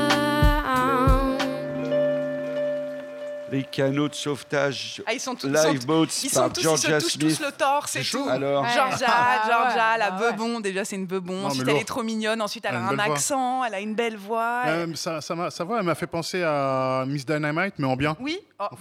[3.52, 7.02] Les canaux de sauvetage Ah, ils sont tous, Lifeboats ils sont par tous, Georgia ils
[7.02, 7.38] se touchent Smith.
[7.40, 8.28] tous le torse et tout.
[8.30, 10.32] Alors Georgia, Ah, Georgia, ouais, la ah ouais.
[10.32, 10.60] bebon.
[10.60, 11.34] Déjà, c'est une bebon.
[11.42, 12.42] Non, Ensuite, elle est trop mignonne.
[12.42, 13.04] Ensuite, elle Elle a un voix.
[13.16, 13.64] accent.
[13.64, 14.64] Elle a une belle voix.
[14.66, 17.96] Euh, ça, ça, m'a- sa voix, elle m'a fait penser à Miss Dynamite, mais en
[17.96, 18.18] bien.
[18.20, 18.38] Oui.
[18.60, 18.66] Oh.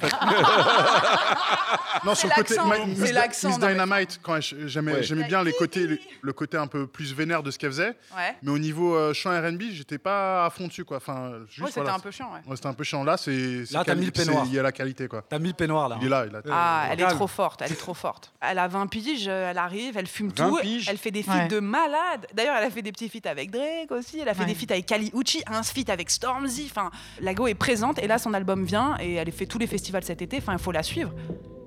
[2.04, 2.54] Non, C'est sur le côté.
[2.54, 5.02] l'accent, ma- c'est Miss, non, Dynamite, quand elle- j'aimais Ouais.
[5.02, 7.96] j'aimais bien les côtés, le côté un peu plus vénère de ce qu'elle faisait.
[8.16, 8.36] Ouais.
[8.42, 10.84] Mais au niveau euh, chant RB, j'étais pas à fond dessus.
[10.84, 10.98] Quoi.
[10.98, 12.40] Enfin, juste, Ouais, c'était voilà, un peu chiant, ouais.
[12.48, 13.02] Ouais, c'était un peu chiant.
[13.02, 13.64] Là, c'est.
[13.66, 14.44] c'est Là, t'as mis le peignoir.
[14.62, 15.08] La qualité.
[15.08, 15.22] quoi.
[15.28, 15.98] T'as mis le peignoir là.
[16.00, 16.24] Il est là.
[16.28, 16.40] Il a...
[16.50, 18.32] Ah, elle est trop forte, elle est trop forte.
[18.40, 21.22] Elle a 20 piges, euh, elle arrive, elle fume 20 tout, piges elle fait des
[21.22, 21.48] feats Ouais.
[21.48, 22.26] de malade.
[22.34, 24.46] D'ailleurs, elle a fait des petits feats avec Drake aussi, elle a fait Ouais.
[24.46, 26.68] des feats avec Kali Uchi, un feat avec Stormzy.
[26.70, 26.90] Enfin,
[27.20, 30.04] la go est présente et là, son album vient et elle fait tous les festivals
[30.04, 30.38] cet été.
[30.38, 31.12] Enfin, il faut la suivre.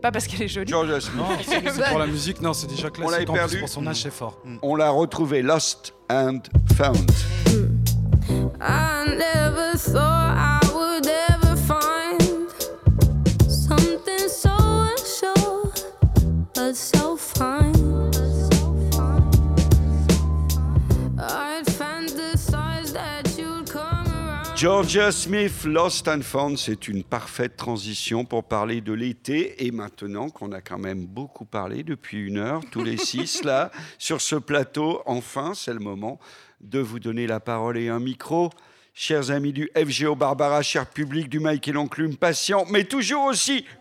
[0.01, 0.71] Pas parce qu'elle est jolie.
[1.01, 1.11] Smith.
[1.17, 3.29] Non, c'est pour la musique, non, c'est déjà On classique.
[3.29, 3.59] En plus, perdu.
[3.59, 4.41] pour son âge, c'est fort.
[4.61, 6.39] On l'a retrouvé Lost and
[6.77, 7.11] Found.
[8.61, 11.28] I never thought I would ever
[24.55, 29.65] Georgia Smith, Lost and Found, c'est une parfaite transition pour parler de l'été.
[29.65, 33.71] Et maintenant qu'on a quand même beaucoup parlé depuis une heure, tous les six là,
[33.97, 36.19] sur ce plateau, enfin, c'est le moment
[36.61, 38.51] de vous donner la parole et un micro.
[38.93, 43.65] Chers amis du FGO Barbara, cher public du Mike et l'Enclume, patient, mais toujours aussi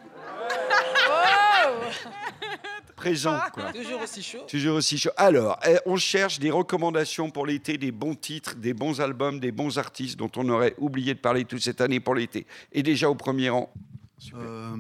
[2.99, 3.39] présent.
[3.55, 3.73] Quoi.
[3.73, 4.39] Toujours aussi chaud.
[4.49, 5.11] Toujours aussi chaud.
[5.17, 9.53] Alors, eh, on cherche des recommandations pour l'été, des bons titres, des bons albums, des
[9.53, 12.47] bons artistes dont on aurait oublié de parler toute cette année pour l'été.
[12.73, 13.73] Et déjà au premier rang.
[14.35, 14.77] Euh,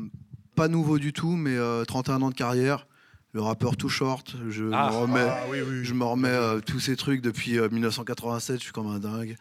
[0.54, 2.86] pas nouveau du tout, mais euh, 31 ans de carrière.
[3.32, 4.90] Le rappeur Too Short, je Ah.
[4.90, 5.84] me remets, Ah, oui, oui.
[5.84, 8.56] je me remets euh, tous ces trucs depuis euh, 1987.
[8.58, 9.36] Je suis comme un dingue.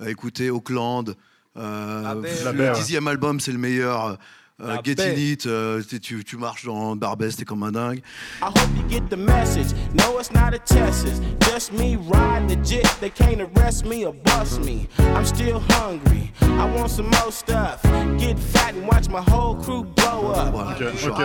[0.00, 1.16] Euh, écoutez, Auckland,
[1.56, 2.44] euh, La baie.
[2.44, 4.18] La le dixième album, c'est le meilleur.
[4.62, 4.76] Baie.
[4.76, 5.42] In It,
[5.88, 7.98] t'es- tu, tu marches dans Barbès, t'es comme un dingue.
[8.40, 9.74] I hope you get the message.
[9.94, 11.06] No, it's not a test.
[11.06, 12.86] It's just me riding the jet.
[13.00, 14.88] They can't arrest me or bust me.
[15.16, 16.32] I'm still hungry.
[16.42, 17.82] I want some more stuff.
[18.18, 20.52] Get fat and watch my whole crew blow up.
[20.54, 20.78] Voilà.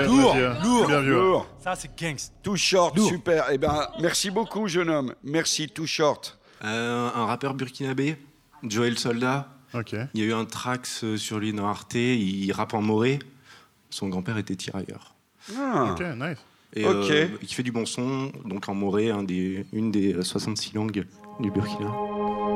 [0.06, 1.02] Lourd, lourd, ouais.
[1.04, 1.48] lourd.
[1.64, 2.34] Ça, c'est gangst.
[2.44, 3.46] Too Short, super.
[3.52, 5.14] Eh ben, merci beaucoup, jeune homme.
[5.24, 6.38] Merci, Too Short.
[6.64, 8.18] Euh, un rappeur burkinabé,
[8.64, 9.48] Joël Soldat.
[10.14, 13.20] Il y a eu un trax euh, sur lui dans Arte, il rappe en moré.
[13.90, 15.16] Son grand-père était tirailleur.
[15.58, 15.92] Ah.
[15.94, 16.38] Ok, nice.
[16.74, 17.10] Et Ok.
[17.12, 20.74] euh, qui fait du bon son, donc en moré, un des, une des euh, 66
[20.74, 21.06] langues
[21.40, 21.92] du Burkina.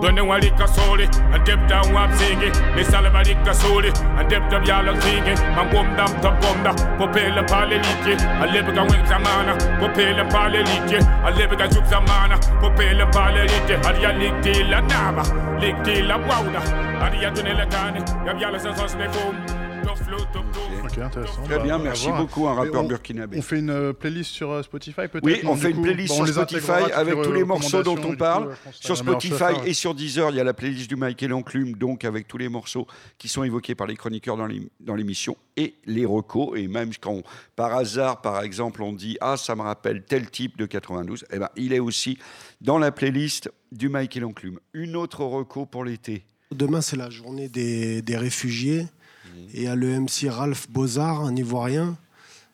[0.01, 9.55] Donne walika soli, adepta wapsigi, nisalabarika soli, adepta bialakigi, mangomda mtabomda, popela paleliki, alebega wengzamana,
[9.79, 15.23] popela paleliki, alebega zugzamana, popela paleliki, adia likti la nama,
[15.59, 16.61] likti la wauna,
[17.05, 19.60] adia dunelakani, yabiala sasas mefum.
[19.95, 20.17] Sensos ne boom.
[20.17, 20.85] Top flow, top top.
[20.85, 21.43] Ok, intéressant.
[21.43, 23.37] Très Bah, bien, à merci beaucoup, un rappeur on- burkinabé.
[23.37, 25.23] On fait une euh, playlist sur euh, Spotify peut-être?
[25.23, 28.15] Oui, on fait une coup playlist Bon, sur Spotify avec tous les morceaux dont on
[28.15, 28.49] parle.
[28.49, 29.65] coup, Sur Spotify chose faire.
[29.65, 32.37] et sur Deezer, il y a la playlist du Mike et l'Enclume, donc avec tous
[32.37, 32.87] les morceaux
[33.17, 36.57] qui sont évoqués par les chroniqueurs dans l'ém- dans l'émission et les recos.
[36.57, 37.21] Et même quand,
[37.55, 41.39] par hasard, par exemple, on dit Ah, ça me rappelle tel type de 92, eh
[41.39, 42.17] ben, il est aussi
[42.61, 44.59] dans la playlist du Mike et l'Enclume.
[44.73, 46.25] Une autre reco pour l'été.
[46.51, 48.85] Demain, c'est la journée des, des réfugiés.
[49.53, 51.97] Et il y a le MC Ralph Bozard, un Ivoirien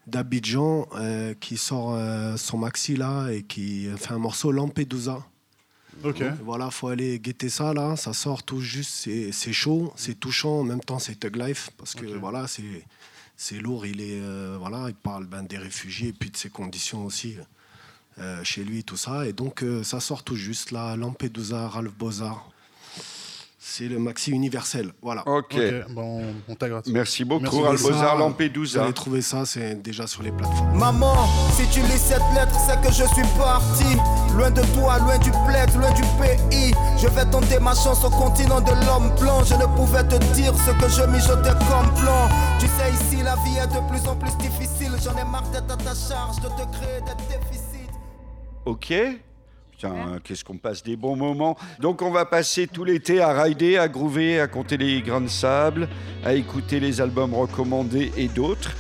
[0.08, 5.26] d'Abidjan, euh, qui sort euh, son maxi là et qui fait un morceau Lampedusa.
[6.04, 6.24] Ok.
[6.44, 7.96] Voilà, faut aller guetter ça là.
[7.96, 10.60] Ça sort tout juste, c'est c'est chaud, c'est touchant.
[10.60, 12.64] En même temps, c'est Thug Life parce que voilà, c'est
[13.36, 13.86] c'est lourd.
[13.86, 17.38] Il est euh, voilà, il parle ben, des réfugiés et puis de ses conditions aussi
[18.20, 19.28] euh, chez lui, tout ça.
[19.28, 22.50] Et donc euh, ça sort tout juste là, Lampedusa, Ralph Bozard.
[23.60, 25.28] C'est le maxi universel, voilà.
[25.28, 25.56] Ok.
[25.90, 26.92] bon, on taguera ça.
[26.92, 28.84] Merci beaucoup, Ça, Bozard, Vous Lampedusa.
[28.84, 30.78] allez trouver ça, c'est déjà sur les plateformes.
[30.78, 31.16] Maman,
[31.54, 33.98] si tu lis cette lettre, c'est que je suis parti.
[34.38, 36.72] Loin de toi, loin du bled, loin du pays.
[37.02, 39.44] Je vais tenter ma chance au continent de l'homme blanc.
[39.44, 42.30] Je ne pouvais te dire ce que je mijotais comme plan.
[42.60, 44.92] Tu sais, ici, la vie est de plus en plus difficile.
[45.04, 47.90] J'en ai marre d'être à ta charge, de te créer des déficits.
[48.66, 48.94] Ok
[49.80, 51.56] Putain, qu'est-ce qu'on passe des bons moments.
[51.80, 55.28] Donc on va passer tout l'été à rider, à groover, à compter les grains de
[55.28, 55.88] sable,
[56.26, 58.76] à écouter les albums recommandés et d'autres.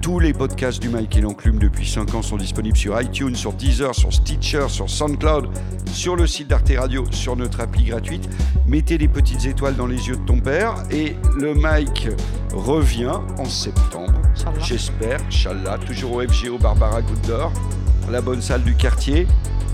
[0.00, 3.52] Tous les podcasts du Mike et l'Enclume depuis 5 ans sont disponibles sur iTunes, sur
[3.52, 5.48] Deezer, sur Stitcher, sur SoundCloud,
[5.92, 8.28] sur le site d'Arte Radio, sur notre appli gratuite.
[8.66, 12.08] Mettez des petites étoiles dans les yeux de ton père et le Mike
[12.52, 14.20] revient en septembre.
[14.58, 17.52] J'espère, Inch'Allah, toujours au FGO Barbara Goutte d'Or,
[18.10, 19.26] la bonne salle du quartier.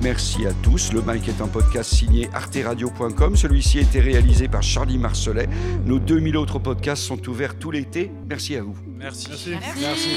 [0.02, 0.92] Merci à tous.
[0.92, 3.36] Le Mike est un podcast signé arteradio.com.
[3.36, 5.48] Celui-ci a été réalisé par Charlie Marcelet.
[5.84, 8.10] Nos 2000 autres podcasts sont ouverts tout l'été.
[8.28, 8.76] Merci à vous.
[8.96, 9.30] Merci.
[9.80, 10.10] Merci.